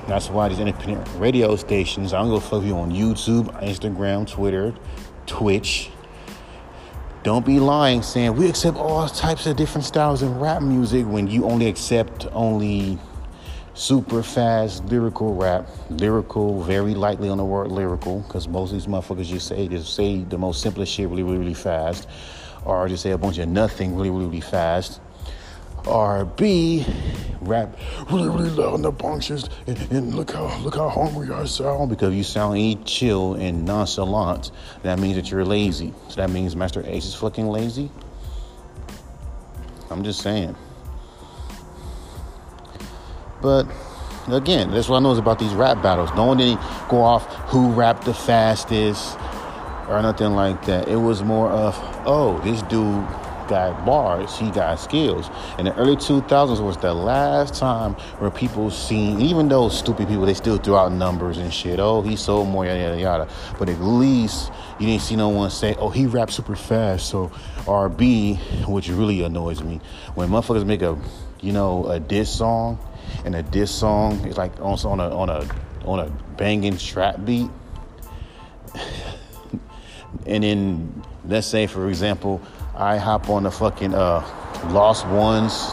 That's 0.06 0.30
why 0.30 0.48
these 0.48 0.58
independent 0.58 1.06
radio 1.16 1.54
stations, 1.56 2.14
I'm 2.14 2.28
gonna 2.28 2.40
fuck 2.40 2.62
you 2.64 2.76
on 2.78 2.90
YouTube, 2.90 3.46
Instagram, 3.62 4.26
Twitter, 4.26 4.74
Twitch. 5.26 5.90
Don't 7.24 7.44
be 7.44 7.60
lying 7.60 8.00
saying 8.02 8.34
we 8.36 8.48
accept 8.48 8.78
all 8.78 9.06
types 9.08 9.46
of 9.46 9.56
different 9.56 9.84
styles 9.84 10.22
in 10.22 10.38
rap 10.38 10.62
music 10.62 11.04
when 11.04 11.26
you 11.26 11.44
only 11.44 11.66
accept 11.66 12.26
only 12.32 12.98
super 13.78 14.24
fast 14.24 14.84
lyrical 14.86 15.34
rap. 15.34 15.68
Lyrical, 15.88 16.62
very 16.62 16.94
lightly 16.94 17.28
on 17.28 17.38
the 17.38 17.44
word 17.44 17.70
lyrical, 17.70 18.20
because 18.20 18.48
most 18.48 18.70
of 18.70 18.76
these 18.76 18.86
motherfuckers 18.86 19.26
just 19.26 19.46
say 19.46 19.68
just 19.68 19.94
say 19.94 20.24
the 20.24 20.36
most 20.36 20.60
simplest 20.60 20.92
shit 20.92 21.08
really, 21.08 21.22
really, 21.22 21.38
really 21.38 21.54
fast, 21.54 22.08
or 22.64 22.88
just 22.88 23.02
say 23.02 23.12
a 23.12 23.18
bunch 23.18 23.38
of 23.38 23.48
nothing 23.48 23.94
really, 23.94 24.10
really, 24.10 24.26
really 24.26 24.40
fast. 24.40 25.00
Or 25.86 26.24
B, 26.24 26.84
rap 27.40 27.78
really, 28.10 28.28
really 28.28 28.50
loud 28.50 28.74
and 28.74 28.86
obnoxious, 28.86 29.48
and, 29.68 29.78
and 29.92 30.14
look 30.14 30.32
how 30.32 30.54
look 30.58 30.74
how 30.74 30.88
hungry 30.88 31.30
I 31.30 31.44
sound 31.44 31.88
because 31.88 32.12
you 32.14 32.24
sound 32.24 32.54
any 32.54 32.74
chill 32.84 33.34
and 33.34 33.64
nonchalant. 33.64 34.50
That 34.82 34.98
means 34.98 35.14
that 35.14 35.30
you're 35.30 35.44
lazy. 35.44 35.94
So 36.08 36.16
that 36.16 36.30
means 36.30 36.56
Masta 36.56 36.82
Ace 36.92 37.06
is 37.06 37.14
fucking 37.14 37.46
lazy. 37.46 37.90
I'm 39.88 40.02
just 40.02 40.20
saying. 40.20 40.56
But 43.40 43.66
again, 44.28 44.70
that's 44.70 44.88
what 44.88 44.96
I 44.96 45.00
know 45.00 45.12
is 45.12 45.18
about 45.18 45.38
these 45.38 45.54
rap 45.54 45.82
battles. 45.82 46.10
No 46.14 46.24
one 46.24 46.38
didn't 46.38 46.60
go 46.88 47.02
off 47.02 47.26
who 47.50 47.72
rapped 47.72 48.04
the 48.04 48.14
fastest 48.14 49.16
or 49.88 50.02
nothing 50.02 50.34
like 50.34 50.64
that. 50.66 50.88
It 50.88 50.96
was 50.96 51.22
more 51.22 51.48
of, 51.48 51.76
oh, 52.06 52.38
this 52.40 52.62
dude 52.62 53.06
got 53.48 53.86
bars, 53.86 54.36
he 54.36 54.50
got 54.50 54.78
skills. 54.78 55.30
In 55.58 55.64
the 55.64 55.74
early 55.76 55.96
2000s 55.96 56.62
was 56.62 56.76
the 56.76 56.92
last 56.92 57.54
time 57.54 57.94
where 58.18 58.30
people 58.30 58.70
seen, 58.70 59.20
even 59.22 59.48
those 59.48 59.76
stupid 59.76 60.06
people, 60.06 60.26
they 60.26 60.34
still 60.34 60.58
threw 60.58 60.76
out 60.76 60.92
numbers 60.92 61.38
and 61.38 61.52
shit. 61.52 61.80
Oh, 61.80 62.02
he 62.02 62.14
sold 62.16 62.48
more, 62.48 62.66
yada, 62.66 62.78
yada, 62.78 63.00
yada. 63.00 63.28
But 63.58 63.70
at 63.70 63.80
least 63.80 64.52
you 64.78 64.86
didn't 64.86 65.02
see 65.02 65.16
no 65.16 65.30
one 65.30 65.50
say, 65.50 65.74
oh, 65.78 65.88
he 65.88 66.06
rapped 66.06 66.32
super 66.32 66.56
fast. 66.56 67.08
So, 67.08 67.28
RB, 67.64 68.68
which 68.68 68.90
really 68.90 69.22
annoys 69.22 69.62
me, 69.62 69.80
when 70.14 70.28
motherfuckers 70.28 70.66
make 70.66 70.82
a, 70.82 70.98
you 71.40 71.52
know, 71.52 71.86
a 71.86 71.98
diss 71.98 72.30
song 72.30 72.78
and 73.24 73.34
a 73.34 73.42
diss 73.42 73.70
song 73.70 74.26
is 74.26 74.36
like 74.36 74.58
on, 74.60 74.78
on 74.84 75.00
a 75.00 75.16
on 75.16 75.28
a 75.28 75.48
on 75.84 76.00
a 76.00 76.10
banging 76.36 76.76
trap 76.76 77.24
beat. 77.24 77.50
and 80.26 80.44
then 80.44 81.02
let's 81.24 81.46
say 81.46 81.66
for 81.66 81.88
example, 81.88 82.40
I 82.74 82.96
hop 82.96 83.28
on 83.28 83.42
the 83.44 83.50
fucking 83.50 83.94
uh, 83.94 84.22
Lost 84.70 85.06
Ones. 85.08 85.72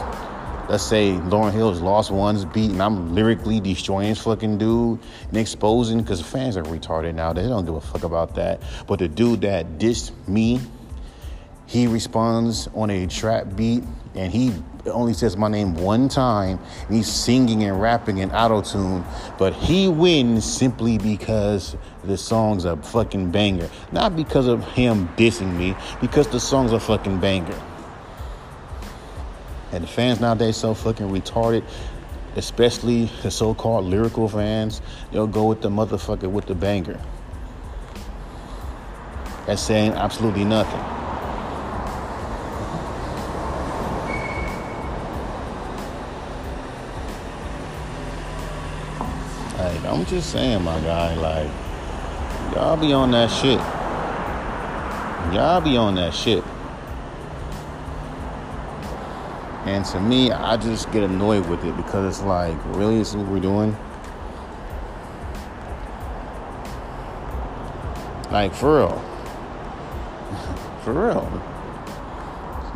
Let's 0.68 0.82
say 0.82 1.12
Lauryn 1.12 1.52
Hill's 1.52 1.80
Lost 1.80 2.10
Ones 2.10 2.44
beat, 2.44 2.72
and 2.72 2.82
I'm 2.82 3.14
lyrically 3.14 3.60
destroying 3.60 4.08
this 4.08 4.22
fucking 4.22 4.58
dude 4.58 4.98
and 5.28 5.36
exposing 5.36 6.00
because 6.00 6.20
fans 6.20 6.56
are 6.56 6.64
retarded 6.64 7.14
now. 7.14 7.32
They 7.32 7.46
don't 7.46 7.64
give 7.64 7.76
a 7.76 7.80
fuck 7.80 8.02
about 8.02 8.34
that. 8.34 8.60
But 8.88 8.98
the 8.98 9.06
dude 9.06 9.42
that 9.42 9.78
dissed 9.78 10.10
me, 10.26 10.60
he 11.66 11.86
responds 11.86 12.68
on 12.74 12.90
a 12.90 13.06
trap 13.06 13.54
beat 13.54 13.84
and 14.16 14.32
he 14.32 14.52
only 14.88 15.12
says 15.12 15.36
my 15.36 15.48
name 15.48 15.74
one 15.74 16.08
time 16.08 16.58
and 16.86 16.96
he's 16.96 17.08
singing 17.08 17.62
and 17.64 17.80
rapping 17.80 18.18
in 18.18 18.30
auto 18.32 18.62
tune 18.62 19.04
but 19.38 19.52
he 19.54 19.88
wins 19.88 20.44
simply 20.44 20.98
because 20.98 21.76
the 22.04 22.16
song's 22.16 22.64
a 22.64 22.76
fucking 22.76 23.30
banger. 23.30 23.68
Not 23.92 24.16
because 24.16 24.46
of 24.46 24.64
him 24.72 25.08
dissing 25.16 25.56
me 25.56 25.74
because 26.00 26.28
the 26.28 26.40
song's 26.40 26.72
a 26.72 26.80
fucking 26.80 27.20
banger. 27.20 27.60
And 29.72 29.84
the 29.84 29.88
fans 29.88 30.20
nowadays 30.20 30.56
so 30.56 30.74
fucking 30.74 31.08
retarded 31.08 31.64
especially 32.36 33.10
the 33.22 33.30
so-called 33.30 33.86
lyrical 33.86 34.28
fans 34.28 34.82
they'll 35.10 35.26
go 35.26 35.46
with 35.46 35.62
the 35.62 35.70
motherfucker 35.70 36.30
with 36.30 36.46
the 36.46 36.54
banger. 36.54 37.00
That's 39.46 39.62
saying 39.62 39.92
absolutely 39.92 40.44
nothing 40.44 40.95
I'm 49.96 50.04
just 50.04 50.30
saying, 50.30 50.62
my 50.62 50.78
guy, 50.80 51.14
like, 51.14 51.50
y'all 52.54 52.76
be 52.76 52.92
on 52.92 53.12
that 53.12 53.28
shit. 53.28 53.58
Y'all 55.34 55.62
be 55.62 55.78
on 55.78 55.94
that 55.94 56.12
shit. 56.12 56.44
And 59.64 59.86
to 59.86 60.00
me, 60.00 60.32
I 60.32 60.58
just 60.58 60.92
get 60.92 61.02
annoyed 61.02 61.46
with 61.46 61.64
it 61.64 61.74
because 61.78 62.14
it's 62.14 62.22
like, 62.26 62.58
really, 62.76 62.98
this 62.98 63.12
is 63.12 63.16
what 63.16 63.26
we're 63.28 63.40
doing? 63.40 63.74
Like, 68.30 68.54
for 68.54 68.76
real. 68.76 68.98
for 70.84 70.92
real. 70.92 71.55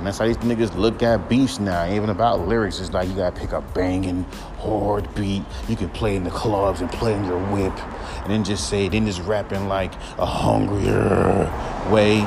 And 0.00 0.06
that's 0.06 0.16
how 0.16 0.26
these 0.26 0.38
niggas 0.38 0.74
look 0.78 1.02
at 1.02 1.28
beats 1.28 1.60
now. 1.60 1.86
Even 1.92 2.08
about 2.08 2.48
lyrics, 2.48 2.80
it's 2.80 2.90
like 2.90 3.06
you 3.06 3.14
gotta 3.14 3.38
pick 3.38 3.52
a 3.52 3.60
banging, 3.60 4.24
hard 4.56 5.14
beat. 5.14 5.42
You 5.68 5.76
can 5.76 5.90
play 5.90 6.16
in 6.16 6.24
the 6.24 6.30
clubs 6.30 6.80
and 6.80 6.90
play 6.90 7.12
in 7.12 7.22
your 7.26 7.38
whip, 7.52 7.78
and 8.22 8.32
then 8.32 8.42
just 8.42 8.70
say, 8.70 8.88
then 8.88 9.04
just 9.04 9.20
rapping 9.24 9.68
like 9.68 9.92
a 10.16 10.24
hungrier 10.24 11.52
way. 11.92 12.20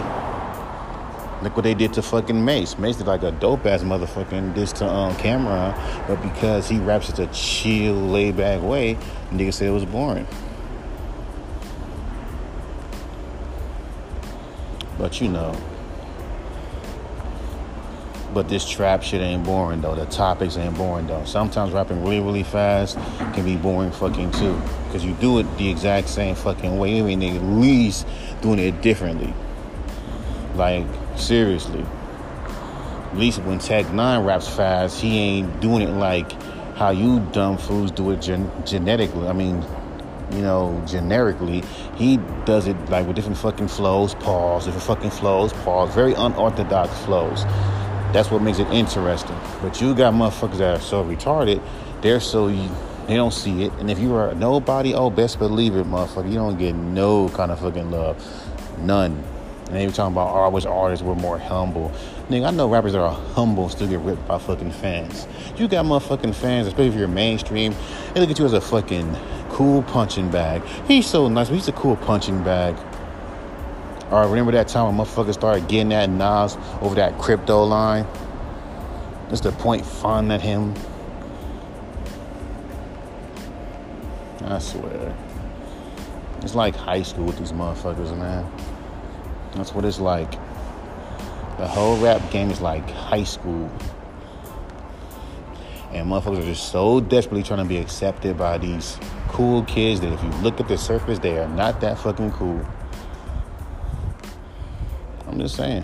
Look 1.41 1.55
what 1.55 1.63
they 1.63 1.73
did 1.73 1.93
to 1.93 2.03
fucking 2.03 2.45
Mase. 2.45 2.77
Mase 2.77 2.97
did 2.97 3.07
like 3.07 3.23
a 3.23 3.31
dope 3.31 3.65
ass 3.65 3.81
motherfucking 3.81 4.53
this 4.53 4.71
to 4.73 4.85
um, 4.85 5.15
Cam'ron, 5.15 5.75
but 6.07 6.21
because 6.21 6.69
he 6.69 6.77
raps 6.77 7.07
such 7.07 7.17
a 7.17 7.25
chill, 7.33 7.95
laid 7.95 8.37
back 8.37 8.61
way, 8.61 8.99
niggas 9.31 9.55
said 9.55 9.69
it 9.69 9.71
was 9.71 9.85
boring. 9.85 10.27
But 14.99 15.19
you 15.19 15.29
know. 15.29 15.59
But 18.33 18.49
this 18.49 18.67
trap 18.67 19.03
shit 19.03 19.21
ain't 19.21 19.43
boring 19.43 19.81
though. 19.81 19.95
The 19.95 20.05
topics 20.07 20.57
ain't 20.57 20.75
boring 20.75 21.07
though. 21.07 21.23
Sometimes 21.25 21.71
rapping 21.71 22.01
really, 22.03 22.19
really 22.19 22.43
fast 22.43 22.97
can 23.33 23.45
be 23.45 23.55
boring 23.55 23.91
fucking 23.91 24.31
too. 24.31 24.59
Cause 24.91 25.03
you 25.03 25.13
do 25.13 25.39
it 25.39 25.57
the 25.57 25.69
exact 25.69 26.09
same 26.09 26.35
fucking 26.35 26.77
way. 26.77 26.99
I 26.99 27.03
mean, 27.03 27.21
at 27.23 27.43
least 27.43 28.07
doing 28.41 28.59
it 28.59 28.81
differently. 28.81 29.33
Like, 30.55 30.85
seriously. 31.15 31.85
At 33.11 33.17
least 33.17 33.39
when 33.43 33.59
Tech 33.59 33.85
N9ne 33.87 34.25
raps 34.25 34.47
fast, 34.47 34.99
he 34.99 35.17
ain't 35.19 35.61
doing 35.61 35.81
it 35.83 35.91
like 35.91 36.31
how 36.75 36.89
you 36.89 37.19
dumb 37.31 37.57
fools 37.57 37.91
do 37.91 38.11
it 38.11 38.21
gen- 38.21 38.51
genetically. 38.65 39.27
I 39.27 39.33
mean, 39.33 39.63
you 40.31 40.41
know, 40.41 40.83
generically. 40.87 41.63
He 41.95 42.17
does 42.45 42.67
it 42.67 42.75
like 42.89 43.05
with 43.05 43.15
different 43.15 43.37
fucking 43.37 43.67
flows, 43.67 44.15
pause, 44.15 44.65
different 44.65 44.85
fucking 44.85 45.11
flows, 45.11 45.53
pause, 45.53 45.93
very 45.93 46.13
unorthodox 46.13 46.97
flows. 47.05 47.45
That's 48.13 48.29
what 48.29 48.43
makes 48.43 48.59
it 48.59 48.67
interesting. 48.67 49.35
But 49.61 49.81
you 49.81 49.95
got 49.95 50.13
motherfuckers 50.13 50.59
that 50.59 50.77
are 50.77 50.81
so 50.81 51.03
retarded, 51.03 51.61
they're 52.01 52.19
so 52.19 52.47
they 52.47 53.15
don't 53.15 53.33
see 53.33 53.63
it. 53.63 53.73
And 53.79 53.89
if 53.89 53.99
you 53.99 54.13
are 54.13 54.35
nobody, 54.35 54.93
oh, 54.93 55.09
best 55.09 55.39
believe 55.39 55.75
it, 55.75 55.85
motherfucker, 55.85 56.29
you 56.29 56.35
don't 56.35 56.57
get 56.57 56.75
no 56.75 57.29
kind 57.29 57.51
of 57.51 57.59
fucking 57.59 57.89
love, 57.89 58.23
none. 58.79 59.23
And 59.65 59.75
they 59.75 59.87
were 59.87 59.91
talking 59.91 60.13
about, 60.13 60.29
oh, 60.35 60.43
I 60.43 60.47
wish 60.49 60.65
artists 60.65 61.03
were 61.03 61.15
more 61.15 61.39
humble. 61.39 61.91
Nigga, 62.29 62.47
I 62.47 62.51
know 62.51 62.69
rappers 62.69 62.93
that 62.93 63.01
are 63.01 63.13
humble 63.33 63.67
still 63.69 63.87
get 63.87 63.99
ripped 64.01 64.27
by 64.27 64.37
fucking 64.37 64.71
fans. 64.71 65.27
You 65.57 65.67
got 65.67 65.85
motherfucking 65.85 66.35
fans, 66.35 66.67
especially 66.67 66.89
if 66.89 66.95
you're 66.95 67.07
mainstream, 67.07 67.73
they 68.13 68.19
look 68.19 68.29
at 68.29 68.37
you 68.37 68.45
as 68.45 68.53
a 68.53 68.61
fucking 68.61 69.17
cool 69.49 69.81
punching 69.83 70.29
bag. 70.29 70.63
He's 70.87 71.07
so 71.07 71.27
nice, 71.29 71.49
but 71.49 71.55
he's 71.55 71.67
a 71.67 71.73
cool 71.73 71.95
punching 71.95 72.43
bag. 72.43 72.75
All 74.13 74.19
right, 74.19 74.29
remember 74.29 74.51
that 74.51 74.67
time 74.67 74.95
when 74.95 75.03
motherfuckers 75.03 75.33
started 75.33 75.67
getting 75.67 75.91
at 75.91 76.07
Nas 76.07 76.55
over 76.81 76.93
that 76.93 77.17
crypto 77.17 77.63
line? 77.63 78.05
That's 79.29 79.41
the 79.41 79.51
point 79.53 79.83
fun 79.83 80.29
at 80.29 80.39
him. 80.39 80.75
I 84.45 84.59
swear. 84.59 85.17
It's 86.43 86.53
like 86.53 86.75
high 86.75 87.01
school 87.01 87.25
with 87.25 87.39
these 87.39 87.53
motherfuckers, 87.53 88.15
man. 88.15 88.45
That's 89.55 89.73
what 89.73 89.83
it's 89.83 89.99
like. 89.99 90.29
The 91.57 91.67
whole 91.67 91.97
rap 91.97 92.21
game 92.29 92.51
is 92.51 92.61
like 92.61 92.87
high 92.91 93.23
school. 93.23 93.67
And 95.91 96.07
motherfuckers 96.07 96.37
are 96.37 96.45
just 96.45 96.71
so 96.71 97.01
desperately 97.01 97.41
trying 97.41 97.63
to 97.63 97.65
be 97.65 97.77
accepted 97.77 98.37
by 98.37 98.59
these 98.59 98.95
cool 99.29 99.63
kids 99.63 100.01
that 100.01 100.13
if 100.13 100.23
you 100.23 100.29
look 100.43 100.59
at 100.59 100.67
the 100.67 100.77
surface, 100.77 101.17
they 101.17 101.39
are 101.39 101.47
not 101.47 101.81
that 101.81 101.97
fucking 101.97 102.31
cool. 102.33 102.63
I'm 105.33 105.39
just 105.39 105.55
saying. 105.55 105.83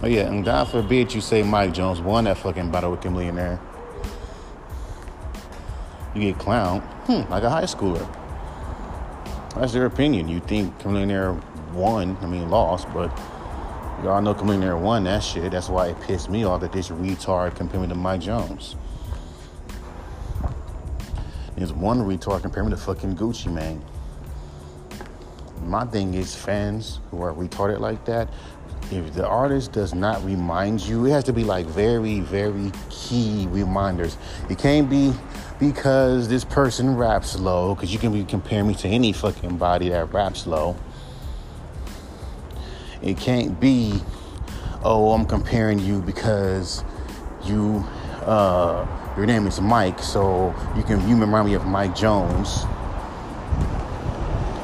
Oh 0.00 0.06
yeah, 0.06 0.28
and 0.28 0.44
God 0.44 0.68
forbid 0.68 1.12
you 1.12 1.20
say 1.20 1.42
Mike 1.42 1.74
Jones 1.74 2.00
won 2.00 2.22
that 2.24 2.38
fucking 2.38 2.70
battle 2.70 2.92
with 2.92 3.00
Chamillionaire. 3.00 3.58
You 6.14 6.20
get 6.20 6.38
clowned, 6.38 6.82
hmm, 7.06 7.28
like 7.32 7.42
a 7.42 7.50
high 7.50 7.64
schooler. 7.64 8.08
That's 9.56 9.72
their 9.72 9.86
opinion. 9.86 10.28
You 10.28 10.38
think 10.38 10.78
Chamillionaire 10.78 11.42
won, 11.72 12.16
I 12.20 12.26
mean 12.26 12.48
lost, 12.48 12.86
but 12.94 13.10
y'all 14.04 14.22
know 14.22 14.34
Chamillionaire 14.34 14.80
won 14.80 15.02
that 15.02 15.24
shit. 15.24 15.50
That's 15.50 15.68
why 15.68 15.88
it 15.88 16.00
pissed 16.02 16.30
me 16.30 16.44
off 16.44 16.60
that 16.60 16.70
this 16.70 16.90
retard 16.90 17.56
compared 17.56 17.82
me 17.82 17.88
to 17.88 17.96
Mike 17.96 18.20
Jones. 18.20 18.76
There's 21.56 21.72
one 21.72 21.98
retard 21.98 22.42
compared 22.42 22.66
me 22.66 22.70
to 22.70 22.76
fucking 22.76 23.16
Gucci 23.16 23.52
Mane. 23.52 23.82
My 25.64 25.84
thing 25.84 26.14
is 26.14 26.34
fans 26.34 27.00
who 27.10 27.22
are 27.22 27.32
retarded 27.32 27.80
like 27.80 28.04
that. 28.06 28.28
If 28.90 29.14
the 29.14 29.26
artist 29.26 29.72
does 29.72 29.94
not 29.94 30.24
remind 30.24 30.80
you, 30.80 31.06
it 31.06 31.10
has 31.10 31.24
to 31.24 31.32
be 31.32 31.44
like 31.44 31.66
very, 31.66 32.20
very 32.20 32.72
key 32.88 33.46
reminders. 33.50 34.16
It 34.48 34.58
can't 34.58 34.90
be 34.90 35.12
because 35.60 36.28
this 36.28 36.44
person 36.44 36.96
raps 36.96 37.38
low, 37.38 37.74
because 37.74 37.92
you 37.92 37.98
can 37.98 38.12
be 38.12 38.24
comparing 38.24 38.66
me 38.66 38.74
to 38.76 38.88
any 38.88 39.12
fucking 39.12 39.58
body 39.58 39.90
that 39.90 40.12
raps 40.12 40.46
low. 40.46 40.76
It 43.02 43.18
can't 43.18 43.60
be, 43.60 44.00
oh, 44.82 45.12
I'm 45.12 45.26
comparing 45.26 45.78
you 45.78 46.00
because 46.00 46.82
you, 47.44 47.84
uh, 48.22 48.86
your 49.16 49.26
name 49.26 49.46
is 49.46 49.60
Mike, 49.60 50.00
so 50.00 50.54
you 50.76 50.82
can 50.82 51.06
you 51.08 51.16
remind 51.16 51.46
me 51.46 51.54
of 51.54 51.66
Mike 51.66 51.94
Jones. 51.94 52.64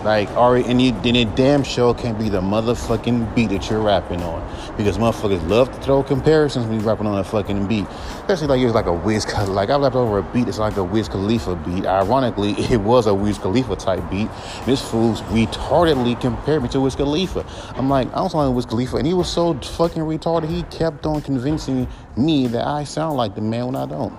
Like, 0.07 0.31
already, 0.37 0.69
and 0.71 0.81
you, 0.81 0.93
then 1.03 1.17
it 1.17 1.35
damn 1.35 1.65
sure 1.65 1.93
can't 1.93 2.17
be 2.17 2.29
the 2.29 2.41
motherfucking 2.41 3.35
beat 3.35 3.49
that 3.49 3.69
you're 3.69 3.81
rapping 3.81 4.23
on. 4.23 4.41
Because 4.77 4.99
motherfuckers 4.99 5.45
love 5.49 5.69
to 5.75 5.81
throw 5.81 6.05
comparisons 6.05 6.65
when 6.67 6.79
you're 6.79 6.89
rapping 6.89 7.09
on 7.09 7.19
a 7.19 7.25
fucking 7.25 7.67
beat. 7.67 7.87
Especially 8.19 8.47
like 8.47 8.61
it 8.61 8.67
was 8.67 8.75
like 8.75 8.87
a 8.87 8.93
Wiz, 8.93 9.27
like 9.49 9.69
I 9.69 9.77
rapped 9.77 9.97
over 9.97 10.19
a 10.19 10.23
beat 10.23 10.47
It's 10.47 10.61
like 10.61 10.77
a 10.77 10.85
Wiz 10.85 11.09
Khalifa 11.09 11.57
beat. 11.57 11.87
Ironically, 11.87 12.53
it 12.71 12.77
was 12.77 13.09
a 13.09 13.15
Wiz 13.15 13.39
Khalifa 13.39 13.75
type 13.75 14.09
beat. 14.09 14.29
This 14.65 14.81
fool's 14.81 15.23
retardedly 15.23 16.21
compared 16.21 16.63
me 16.63 16.69
to 16.69 16.81
Wiz 16.81 16.95
Khalifa. 16.95 17.45
I'm 17.75 17.89
like, 17.91 18.07
I 18.13 18.19
don't 18.19 18.31
sound 18.31 18.47
like 18.47 18.55
Wiz 18.55 18.67
Khalifa. 18.67 18.99
And 18.99 19.09
he 19.09 19.13
was 19.13 19.29
so 19.29 19.55
fucking 19.55 20.05
retarded, 20.05 20.49
he 20.49 20.63
kept 20.65 21.05
on 21.05 21.21
convincing 21.21 21.89
me 22.17 22.47
that 22.47 22.65
I 22.65 22.85
sound 22.85 23.17
like 23.17 23.35
the 23.35 23.41
man 23.41 23.67
when 23.67 23.75
I 23.75 23.87
don't. 23.87 24.17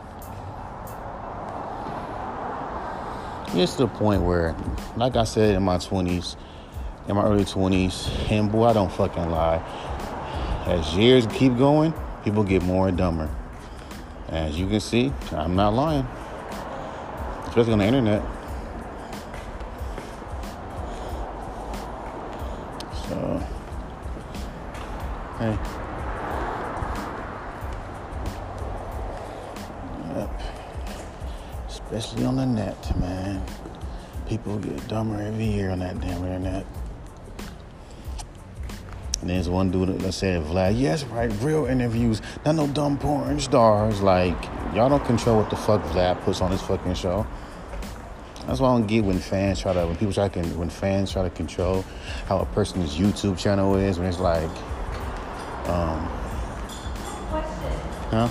It's 3.54 3.74
to 3.74 3.80
the 3.80 3.88
point 3.88 4.24
where, 4.24 4.56
like 4.96 5.16
I 5.16 5.24
said 5.24 5.56
in 5.56 5.64
my 5.64 5.78
20s, 5.78 6.36
in 7.08 7.16
my 7.16 7.24
early 7.24 7.46
20s, 7.46 8.32
and 8.32 8.52
boy, 8.52 8.66
I 8.66 8.74
don't 8.74 8.92
fucking 8.92 9.30
lie. 9.30 9.62
As 10.66 10.96
years 10.96 11.26
keep 11.28 11.58
going, 11.58 11.94
people 12.24 12.44
get 12.44 12.62
more 12.64 12.90
and 12.90 12.98
dumber. 12.98 13.30
As 14.30 14.60
you 14.60 14.68
can 14.68 14.82
see, 14.82 15.14
I'm 15.32 15.56
not 15.56 15.74
lying. 15.74 16.06
Especially 17.48 17.74
on 17.74 17.80
the 17.80 17.86
internet. 17.86 18.22
So, 23.08 23.44
hey. 25.40 25.77
Especially 31.91 32.26
on 32.26 32.36
the 32.36 32.45
net, 32.45 33.00
man. 33.00 33.41
People 34.28 34.60
get 34.60 34.88
dumber 34.88 35.21
every 35.21 35.45
year 35.45 35.69
on 35.69 35.80
that 35.80 36.00
damn 36.02 36.23
internet. 36.23 36.65
And 39.21 39.30
there's 39.30 39.47
one 39.50 39.71
dude 39.71 40.00
that 40.00 40.12
said, 40.12 40.43
Vlad, 40.43 40.78
yes, 40.78 41.06
right, 41.06 41.32
real 41.41 41.65
interviews, 41.65 42.21
not 42.45 42.56
no 42.56 42.67
dumb 42.67 42.97
porn 42.97 43.39
stars. 43.39 44.02
Like, 44.02 44.36
y'all 44.76 44.89
don't 44.89 45.04
control 45.06 45.38
what 45.38 45.50
the 45.50 45.56
fuck 45.56 45.82
Vlad 45.86 46.21
puts 46.23 46.41
on 46.41 46.52
his 46.52 46.62
fucking 46.62 46.93
show. 46.93 47.26
That's 48.45 48.60
why 48.60 48.69
I 48.69 48.78
don't 48.78 48.88
get 48.88 49.04
when 49.06 49.19
fans 49.19 49.60
try 49.62 49.73
to, 49.73 49.88
when 49.88 49.95
people 49.95 50.13
try 50.13 50.28
to, 50.28 50.41
when 50.58 50.69
fans 50.69 51.12
try 51.12 51.23
to 51.23 51.30
control 51.30 51.84
how 52.28 52.39
a 52.39 52.45
person's 52.47 52.97
YouTube 52.97 53.38
channel 53.39 53.76
is, 53.76 53.97
when 53.97 54.08
it's 54.08 54.19
like, 54.19 54.50
um, 55.67 56.00
huh? 58.12 58.30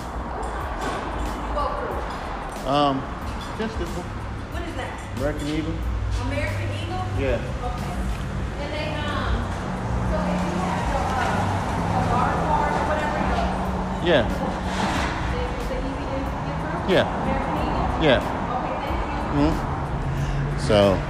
Um, 2.67 3.16
just 3.59 3.79
this 3.79 3.89
one. 3.89 4.05
What 4.53 4.63
is 4.69 4.75
that? 4.77 4.93
American 5.17 5.49
Eagle. 5.49 5.73
American 6.29 6.69
Eagle? 6.77 7.05
Yeah. 7.17 7.41
Okay. 7.41 7.97
And 8.61 8.69
they, 8.77 8.93
um, 9.01 9.33
so 10.13 10.17
if 10.29 10.45
you 10.45 10.61
have 10.61 10.85
the, 10.93 11.01
uh, 11.01 11.97
a 11.97 12.05
bar 12.13 12.33
card 12.37 12.73
or 12.77 12.85
whatever, 12.85 13.17
the, 13.33 13.41
Yeah. 14.05 14.29
the, 14.29 14.45
the 15.41 15.79
easy 15.89 16.05
to 16.05 16.21
get 16.21 16.57
through? 16.61 16.93
Yeah. 16.93 17.09
American 17.09 17.57
Eagle? 17.65 17.97
Yeah. 18.05 18.21
Okay, 18.61 18.77
thank 18.85 19.01
you. 19.33 19.49
hmm 19.49 19.57
So, 20.61 21.01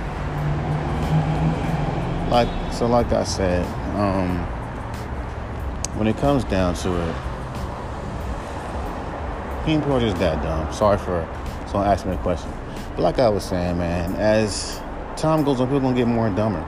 like, 2.31 2.51
so 2.73 2.87
like 2.87 3.11
I 3.13 3.25
said, 3.25 3.67
um, 3.99 4.39
when 5.99 6.07
it 6.07 6.17
comes 6.19 6.45
down 6.45 6.75
to 6.75 6.95
it, 6.95 7.15
are 9.67 10.01
just 10.01 10.19
that 10.19 10.41
dumb. 10.45 10.73
Sorry 10.73 10.97
for 10.97 11.27
someone 11.77 11.93
asking 11.93 12.11
me 12.13 12.17
a 12.17 12.21
question, 12.21 12.51
but 12.95 13.03
like 13.03 13.19
I 13.19 13.29
was 13.29 13.45
saying, 13.45 13.79
man, 13.79 14.15
as 14.17 14.81
time 15.17 15.45
goes 15.45 15.61
on, 15.61 15.69
people 15.69 15.81
gonna 15.81 15.97
get 15.97 16.09
more 16.09 16.31
dumber 16.31 16.65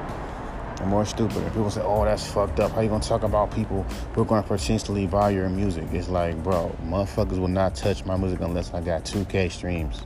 and 0.81 0.89
more 0.89 1.05
stupid. 1.07 1.39
And 1.39 1.53
people 1.53 1.71
say, 1.71 1.81
"Oh, 1.83 2.05
that's 2.05 2.27
fucked 2.27 2.61
up." 2.61 2.73
How 2.73 2.83
you 2.83 2.89
gonna 2.89 3.03
talk 3.03 3.23
about 3.23 3.51
people 3.51 3.85
who 4.15 4.23
are 4.23 4.25
gonna 4.25 4.43
potentially 4.43 5.07
buy 5.07 5.31
your 5.31 5.49
music? 5.49 5.85
It's 5.93 6.09
like, 6.09 6.43
bro, 6.43 6.71
motherfuckers 6.85 7.39
will 7.39 7.49
not 7.49 7.75
touch 7.75 8.05
my 8.05 8.17
music 8.17 8.41
unless 8.41 8.75
I 8.75 8.81
got 8.81 9.05
2K 9.05 9.49
streams 9.49 10.03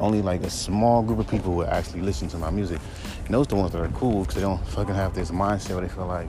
only 0.00 0.22
like 0.22 0.42
a 0.44 0.50
small 0.50 1.02
group 1.02 1.18
of 1.18 1.28
people 1.28 1.54
will 1.54 1.66
actually 1.66 2.02
listen 2.02 2.28
to 2.28 2.38
my 2.38 2.50
music. 2.50 2.78
And 3.24 3.34
those 3.34 3.46
are 3.46 3.50
the 3.50 3.56
ones 3.56 3.72
that 3.72 3.82
are 3.82 3.88
cool 3.88 4.20
because 4.20 4.36
they 4.36 4.40
don't 4.40 4.64
fucking 4.68 4.94
have 4.94 5.12
this 5.12 5.32
mindset 5.32 5.72
where 5.72 5.80
they 5.80 5.88
feel 5.88 6.06
like, 6.06 6.28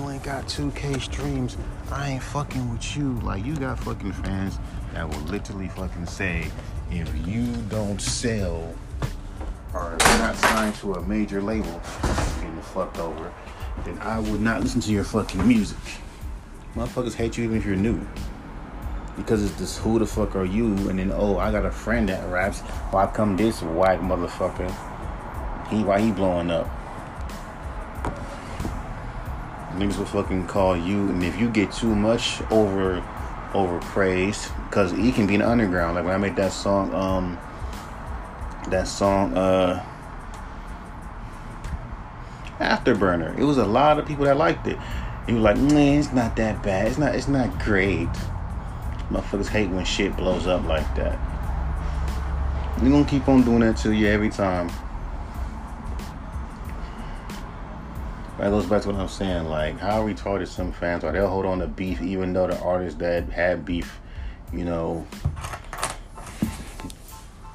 you 0.00 0.08
ain't 0.08 0.22
got 0.22 0.46
2K 0.46 1.00
streams. 1.00 1.58
I 1.92 2.10
ain't 2.10 2.22
fucking 2.22 2.70
with 2.70 2.96
you. 2.96 3.20
Like, 3.20 3.44
you 3.44 3.54
got 3.54 3.78
fucking 3.80 4.12
fans 4.12 4.58
that 4.94 5.06
will 5.06 5.20
literally 5.22 5.68
fucking 5.68 6.06
say, 6.06 6.50
if 6.90 7.28
you 7.28 7.44
don't 7.68 8.00
sell 8.00 8.74
or 9.74 9.96
not 10.00 10.36
signed 10.36 10.74
to 10.76 10.94
a 10.94 11.02
major 11.02 11.42
label, 11.42 11.80
getting 12.36 12.62
fucked 12.62 12.98
over, 12.98 13.30
then 13.84 13.98
I 13.98 14.20
would 14.20 14.40
not 14.40 14.62
listen 14.62 14.80
to 14.82 14.90
your 14.90 15.04
fucking 15.04 15.46
music. 15.46 15.78
Motherfuckers 16.74 17.14
hate 17.14 17.36
you 17.36 17.44
even 17.44 17.58
if 17.58 17.66
you're 17.66 17.76
new. 17.76 18.00
Because 19.16 19.44
it's 19.44 19.54
this 19.56 19.76
who 19.76 19.98
the 19.98 20.06
fuck 20.06 20.34
are 20.34 20.46
you? 20.46 20.88
And 20.88 20.98
then 20.98 21.12
oh 21.12 21.36
I 21.36 21.50
got 21.50 21.66
a 21.66 21.70
friend 21.70 22.08
that 22.08 22.26
raps. 22.30 22.60
Why 22.90 23.06
come 23.06 23.36
this 23.36 23.60
white 23.60 24.00
motherfucker? 24.00 24.70
He 25.68 25.84
why 25.84 26.00
he 26.00 26.10
blowing 26.10 26.50
up? 26.50 26.79
Niggas 29.80 29.96
will 29.96 30.04
fucking 30.04 30.46
call 30.46 30.76
you 30.76 31.08
and 31.08 31.24
if 31.24 31.40
you 31.40 31.48
get 31.48 31.72
too 31.72 31.94
much 31.94 32.42
over 32.50 33.02
overpraised, 33.54 34.52
because 34.68 34.92
he 34.92 35.10
can 35.10 35.26
be 35.26 35.34
an 35.34 35.42
underground. 35.42 35.94
Like 35.94 36.04
when 36.04 36.14
I 36.14 36.18
made 36.18 36.36
that 36.36 36.52
song, 36.52 36.94
um 36.94 37.38
that 38.68 38.86
song 38.86 39.34
uh 39.36 39.84
Afterburner. 42.60 43.36
It 43.38 43.44
was 43.44 43.56
a 43.56 43.64
lot 43.64 43.98
of 43.98 44.06
people 44.06 44.26
that 44.26 44.36
liked 44.36 44.66
it. 44.66 44.78
You 45.26 45.36
were 45.36 45.40
like, 45.40 45.56
man, 45.56 45.98
it's 45.98 46.12
not 46.12 46.36
that 46.36 46.62
bad. 46.62 46.88
It's 46.88 46.98
not. 46.98 47.14
It's 47.14 47.28
not 47.28 47.58
great. 47.60 48.08
Motherfuckers 49.10 49.48
hate 49.48 49.70
when 49.70 49.84
shit 49.84 50.16
blows 50.16 50.46
up 50.46 50.64
like 50.66 50.94
that. 50.96 51.18
You're 52.82 52.90
gonna 52.90 53.04
keep 53.04 53.28
on 53.28 53.42
doing 53.42 53.60
that 53.60 53.76
to 53.78 53.92
you 53.92 54.08
every 54.08 54.30
time. 54.30 54.70
That 58.40 58.48
goes 58.48 58.64
back 58.64 58.80
to 58.82 58.88
what 58.88 58.96
I'm 58.96 59.06
saying. 59.06 59.46
Like, 59.46 59.78
how 59.78 60.02
retarded 60.02 60.48
some 60.48 60.72
fans 60.72 61.04
are. 61.04 61.12
They'll 61.12 61.28
hold 61.28 61.44
on 61.44 61.58
to 61.58 61.66
beef 61.66 62.00
even 62.00 62.32
though 62.32 62.46
the 62.46 62.58
artists 62.60 62.98
that 63.00 63.28
had 63.28 63.66
beef, 63.66 64.00
you 64.50 64.64
know, 64.64 65.06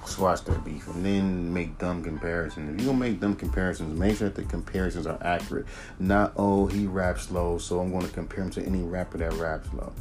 squash 0.05 0.41
their 0.41 0.59
beef 0.59 0.87
and 0.87 1.03
then 1.03 1.51
make 1.51 1.79
dumb 1.79 2.03
comparisons. 2.03 2.75
If 2.75 2.85
you're 2.85 2.93
gonna 2.93 3.03
make 3.03 3.19
dumb 3.19 3.35
comparisons, 3.35 3.97
make 3.99 4.17
sure 4.17 4.29
that 4.29 4.35
the 4.35 4.47
comparisons 4.47 5.07
are 5.07 5.17
accurate. 5.21 5.65
Not, 5.97 6.33
oh, 6.37 6.67
he 6.67 6.85
raps 6.85 7.23
slow, 7.23 7.57
so 7.57 7.79
I'm 7.79 7.91
gonna 7.91 8.07
compare 8.07 8.43
him 8.43 8.51
to 8.51 8.61
any 8.61 8.83
rapper 8.83 9.17
that 9.17 9.33
raps 9.33 9.67
slow. 9.71 9.91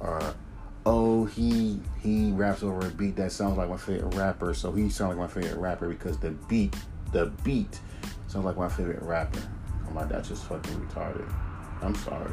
Or, 0.00 0.34
oh, 0.84 1.24
he 1.24 1.80
he 2.02 2.32
raps 2.32 2.62
over 2.62 2.86
a 2.86 2.90
beat 2.90 3.16
that 3.16 3.32
sounds 3.32 3.56
like 3.56 3.70
my 3.70 3.78
favorite 3.78 4.14
rapper, 4.14 4.52
so 4.52 4.72
he 4.72 4.90
sounds 4.90 5.16
like 5.16 5.18
my 5.18 5.42
favorite 5.42 5.58
rapper 5.58 5.88
because 5.88 6.18
the 6.18 6.32
beat, 6.32 6.76
the 7.12 7.32
beat 7.42 7.80
sounds 8.28 8.44
like 8.44 8.58
my 8.58 8.68
favorite 8.68 9.00
rapper. 9.00 9.40
Like, 9.94 10.08
that's 10.08 10.28
just 10.28 10.44
fucking 10.44 10.80
retarded. 10.80 11.32
I'm 11.82 11.94
sorry. 11.94 12.32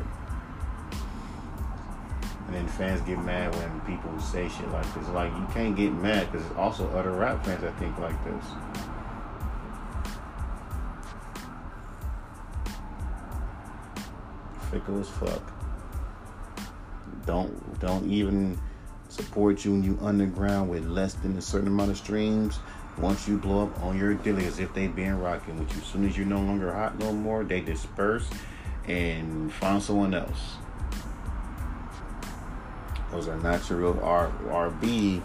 And 2.48 2.56
then 2.56 2.68
fans 2.68 3.02
get 3.02 3.18
mad 3.24 3.56
when 3.56 3.82
people 3.82 4.20
say 4.20 4.50
shit 4.50 4.70
like 4.72 4.94
this. 4.94 5.08
Like, 5.10 5.32
you 5.32 5.48
can't 5.54 5.76
get 5.76 5.94
mad 5.94 6.30
because 6.32 6.46
it's 6.46 6.56
also 6.58 6.90
other 6.90 7.12
rap 7.12 7.46
fans 7.46 7.62
that 7.62 7.78
think 7.80 7.98
like 7.98 8.22
this. 8.26 8.46
Fickle 14.70 15.00
as 15.00 15.10
fuck. 15.10 15.42
Don't 17.26 17.80
don't 17.80 18.10
even 18.10 18.60
support 19.10 19.64
you 19.64 19.72
when 19.72 19.84
you 19.84 19.98
underground 20.02 20.70
with 20.70 20.86
less 20.86 21.14
than 21.14 21.38
a 21.38 21.42
certain 21.42 21.68
amount 21.68 21.92
of 21.92 21.98
streams. 21.98 22.60
Once 23.02 23.28
you 23.28 23.38
blow 23.38 23.64
up 23.64 23.84
on 23.84 23.98
your 23.98 24.14
dilly 24.14 24.46
as 24.46 24.60
if 24.60 24.72
they 24.76 24.88
been 24.88 25.20
rocking 25.20 25.58
with 25.58 25.74
you. 25.74 25.82
As 25.82 25.88
soon 25.88 26.08
as 26.08 26.16
you're 26.16 26.28
no 26.28 26.40
longer 26.40 26.72
hot 26.72 27.00
no 27.00 27.12
more, 27.12 27.44
they 27.44 27.60
disperse 27.60 28.30
and 28.88 29.52
find 29.52 29.82
someone 29.82 30.14
else. 30.14 30.58
Those 33.12 33.28
are 33.28 33.38
not 33.38 33.68
your 33.70 33.80
real 33.80 34.00
R- 34.04 34.32
RB. 34.46 35.20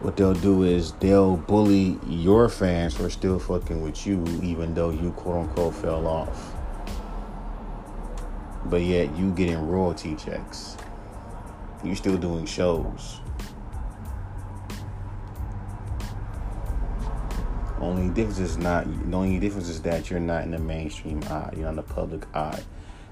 What 0.00 0.16
they'll 0.16 0.34
do 0.34 0.64
is 0.64 0.92
they'll 0.94 1.36
bully 1.36 1.96
your 2.08 2.48
fans 2.48 2.94
for 2.96 3.08
still 3.08 3.38
fucking 3.38 3.80
with 3.80 4.04
you, 4.04 4.24
even 4.42 4.74
though 4.74 4.90
you 4.90 5.12
quote 5.12 5.46
unquote 5.46 5.74
fell 5.76 6.08
off. 6.08 6.54
But 8.64 8.82
yet 8.82 9.16
you 9.16 9.30
getting 9.30 9.64
royalty 9.66 10.16
checks. 10.16 10.76
You 11.84 11.94
still 11.94 12.18
doing 12.18 12.46
shows. 12.46 13.21
Only 17.82 18.14
difference 18.14 18.38
is 18.38 18.58
not 18.58 18.84
the 19.10 19.16
only 19.16 19.40
difference 19.40 19.68
is 19.68 19.82
that 19.82 20.08
you're 20.08 20.20
not 20.20 20.44
in 20.44 20.52
the 20.52 20.58
mainstream 20.58 21.20
eye. 21.24 21.50
You're 21.56 21.66
on 21.66 21.74
the 21.74 21.82
public 21.82 22.24
eye. 22.34 22.62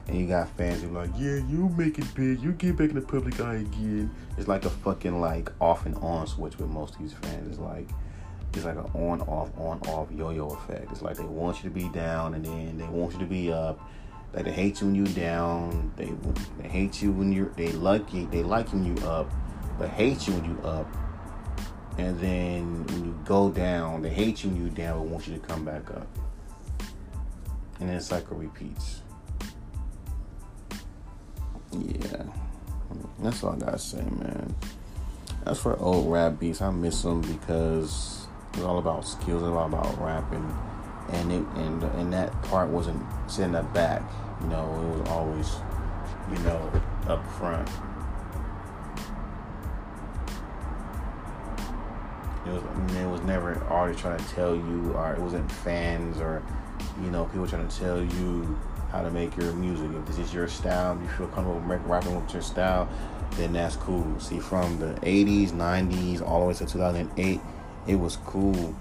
And 0.06 0.16
you 0.16 0.28
got 0.28 0.48
fans 0.56 0.82
who 0.82 0.96
are 0.96 1.06
like, 1.06 1.10
yeah, 1.16 1.36
you 1.36 1.68
make 1.76 1.98
it 1.98 2.14
big, 2.14 2.40
you 2.40 2.52
get 2.52 2.76
back 2.76 2.90
in 2.90 2.94
the 2.94 3.02
public 3.02 3.40
eye 3.40 3.56
again. 3.56 4.10
It's 4.38 4.46
like 4.46 4.64
a 4.64 4.70
fucking 4.70 5.20
like 5.20 5.50
off 5.60 5.86
and 5.86 5.96
on 5.96 6.28
switch 6.28 6.56
with 6.56 6.68
most 6.68 6.94
of 6.94 7.00
these 7.00 7.12
fans. 7.12 7.48
It's 7.48 7.58
like 7.58 7.88
it's 8.54 8.64
like 8.64 8.76
an 8.76 8.90
on 8.94 9.20
off 9.22 9.50
on 9.58 9.80
off 9.88 10.08
yo 10.12 10.30
yo 10.30 10.48
effect. 10.50 10.92
It's 10.92 11.02
like 11.02 11.16
they 11.16 11.24
want 11.24 11.64
you 11.64 11.68
to 11.68 11.74
be 11.74 11.88
down 11.88 12.34
and 12.34 12.44
then 12.44 12.78
they 12.78 12.86
want 12.86 13.14
you 13.14 13.18
to 13.18 13.26
be 13.26 13.52
up. 13.52 13.80
Like 14.32 14.44
they 14.44 14.52
hate 14.52 14.80
you 14.80 14.86
when 14.86 14.94
you're 14.94 15.06
down. 15.06 15.92
They 15.96 16.12
they 16.62 16.68
hate 16.68 17.02
you 17.02 17.10
when 17.10 17.32
you're 17.32 17.50
they 17.56 17.72
like 17.72 18.14
you 18.14 18.28
they 18.28 18.44
when 18.44 18.84
you 18.84 19.02
up, 19.04 19.28
but 19.80 19.88
hate 19.88 20.28
you 20.28 20.34
when 20.34 20.44
you 20.44 20.60
up. 20.62 20.86
And 21.98 22.18
then 22.20 22.86
when 22.86 23.04
you 23.04 23.20
go 23.24 23.50
down, 23.50 24.02
they 24.02 24.10
hate 24.10 24.42
you 24.44 24.50
when 24.50 24.64
you 24.64 24.70
down, 24.70 24.98
but 25.00 25.08
want 25.08 25.26
you 25.26 25.34
to 25.34 25.40
come 25.40 25.64
back 25.64 25.90
up. 25.90 26.06
And 27.78 27.88
then 27.88 27.96
the 27.96 28.02
cycle 28.02 28.36
repeats. 28.36 29.02
Yeah. 31.72 32.24
That's 33.20 33.44
all 33.44 33.52
I 33.52 33.58
gotta 33.58 33.78
say, 33.78 34.02
man. 34.02 34.54
As 35.46 35.58
for 35.58 35.78
old 35.78 36.10
rap 36.10 36.38
beats, 36.38 36.60
I 36.60 36.70
miss 36.70 37.02
them 37.02 37.20
because 37.22 38.26
it's 38.52 38.62
all 38.62 38.78
about 38.78 39.06
skills, 39.06 39.42
it's 39.42 39.50
all 39.50 39.66
about 39.66 40.00
rapping. 40.00 40.56
And 41.10 41.32
it 41.32 41.44
and 41.56 41.82
and 41.82 42.12
that 42.12 42.30
part 42.44 42.68
wasn't 42.68 43.02
sitting 43.26 43.54
at 43.54 43.72
back. 43.74 44.02
You 44.40 44.48
know, 44.48 44.64
it 44.64 44.98
was 44.98 45.08
always, 45.08 45.56
you 46.30 46.38
know, 46.44 46.82
up 47.08 47.26
front. 47.32 47.68
It 52.46 52.50
was, 52.52 52.62
it 52.96 53.06
was 53.06 53.20
never 53.22 53.62
artists 53.64 54.02
trying 54.02 54.18
to 54.18 54.24
tell 54.34 54.54
you, 54.54 54.92
or 54.94 55.12
it 55.12 55.20
wasn't 55.20 55.50
fans, 55.50 56.18
or 56.18 56.42
you 57.02 57.10
know, 57.10 57.26
people 57.26 57.46
trying 57.46 57.68
to 57.68 57.78
tell 57.78 58.02
you 58.02 58.58
how 58.90 59.02
to 59.02 59.10
make 59.10 59.36
your 59.36 59.52
music. 59.52 59.90
If 59.94 60.06
this 60.06 60.18
is 60.18 60.34
your 60.34 60.48
style, 60.48 60.98
you 61.00 61.08
feel 61.08 61.28
comfortable 61.28 61.60
rapping 61.60 62.14
with 62.20 62.32
your 62.32 62.42
style, 62.42 62.88
then 63.32 63.52
that's 63.52 63.76
cool. 63.76 64.18
See, 64.18 64.40
from 64.40 64.78
the 64.78 64.94
80s, 65.00 65.50
90s, 65.50 66.26
all 66.26 66.40
the 66.40 66.46
way 66.46 66.54
to 66.54 66.66
2008, 66.66 67.40
it 67.86 67.94
was 67.94 68.16
cool 68.16 68.74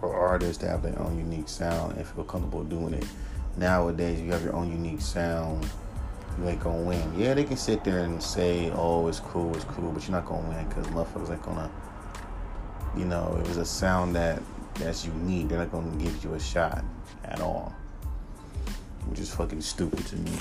for 0.00 0.14
artists 0.14 0.58
to 0.58 0.68
have 0.68 0.82
their 0.82 0.98
own 0.98 1.18
unique 1.18 1.48
sound 1.48 1.96
and 1.96 2.06
feel 2.06 2.24
comfortable 2.24 2.64
doing 2.64 2.94
it. 2.94 3.06
Nowadays, 3.56 4.20
you 4.20 4.32
have 4.32 4.42
your 4.42 4.54
own 4.54 4.70
unique 4.70 5.00
sound. 5.00 5.68
Ain't 6.44 6.60
gonna 6.60 6.82
win. 6.82 7.18
Yeah, 7.18 7.34
they 7.34 7.44
can 7.44 7.56
sit 7.56 7.82
there 7.82 8.00
and 8.00 8.22
say, 8.22 8.70
"Oh, 8.74 9.08
it's 9.08 9.20
cool, 9.20 9.54
it's 9.56 9.64
cool," 9.64 9.90
but 9.90 10.02
you're 10.02 10.12
not 10.12 10.26
gonna 10.26 10.48
win 10.48 10.68
because 10.68 10.86
motherfuckers 10.88 11.30
ain't 11.30 11.42
gonna. 11.42 11.70
You 12.96 13.06
know, 13.06 13.38
if 13.40 13.48
it's 13.48 13.56
a 13.56 13.64
sound 13.64 14.14
that 14.16 14.42
that's 14.74 15.06
unique, 15.06 15.48
they're 15.48 15.58
not 15.58 15.72
gonna 15.72 15.96
give 15.96 16.22
you 16.22 16.34
a 16.34 16.40
shot 16.40 16.84
at 17.24 17.40
all 17.40 17.74
which 19.08 19.20
is 19.20 19.30
fucking 19.34 19.60
stupid 19.60 20.04
to 20.06 20.16
me. 20.16 20.32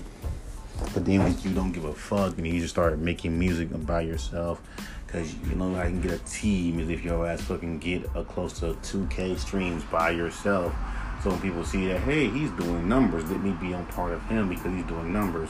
But 0.93 1.05
then 1.05 1.23
when 1.23 1.37
you 1.41 1.51
don't 1.51 1.71
give 1.71 1.85
a 1.85 1.93
fuck 1.93 2.37
and 2.37 2.45
you 2.45 2.59
just 2.59 2.73
start 2.73 2.97
making 2.99 3.37
music 3.37 3.69
by 3.85 4.01
yourself, 4.01 4.61
cause 5.07 5.33
you 5.47 5.55
know 5.55 5.73
I 5.75 5.83
can 5.83 6.01
get 6.01 6.11
a 6.11 6.17
team 6.19 6.79
is 6.79 6.89
if 6.89 7.03
your 7.03 7.25
ass 7.25 7.41
fucking 7.41 7.79
get 7.79 8.09
a 8.13 8.23
close 8.23 8.59
to 8.59 8.73
2k 8.83 9.37
streams 9.37 9.83
by 9.85 10.09
yourself. 10.09 10.75
So 11.23 11.29
when 11.31 11.41
people 11.41 11.63
see 11.63 11.87
that, 11.87 12.01
hey, 12.01 12.29
he's 12.29 12.51
doing 12.51 12.89
numbers, 12.89 13.29
let 13.31 13.41
me 13.41 13.51
be 13.51 13.73
on 13.73 13.85
part 13.87 14.11
of 14.11 14.21
him 14.23 14.49
because 14.49 14.73
he's 14.73 14.85
doing 14.85 15.13
numbers. 15.13 15.49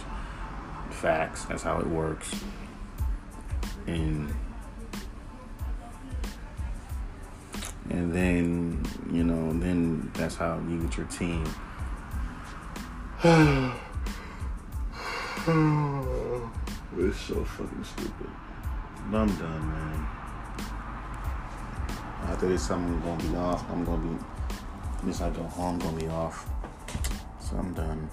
Facts, 0.96 1.46
that's 1.46 1.64
how 1.64 1.80
it 1.80 1.88
works. 1.88 2.34
And 3.86 4.34
and 7.90 8.14
then 8.14 8.84
you 9.12 9.24
know, 9.24 9.52
then 9.60 10.10
that's 10.14 10.36
how 10.36 10.60
you 10.70 10.82
get 10.84 10.98
your 10.98 11.06
team. 11.08 11.44
it's 16.98 17.20
so 17.20 17.44
fucking 17.44 17.84
stupid. 17.84 18.30
But 19.12 19.18
I'm 19.18 19.36
done, 19.36 19.68
man. 19.70 20.08
After 22.24 22.48
this, 22.48 22.70
I'm 22.72 23.02
gonna 23.02 23.24
be 23.24 23.36
off. 23.36 23.70
I'm 23.70 23.86
gonna 23.86 24.08
be. 24.08 24.24
At 24.98 25.06
least 25.06 25.22
I 25.22 25.30
go 25.30 25.44
home, 25.44 25.76
I'm 25.76 25.80
gonna 25.80 26.00
be 26.00 26.08
off. 26.08 26.50
So 27.40 27.58
I'm 27.58 27.74
done. 27.74 28.10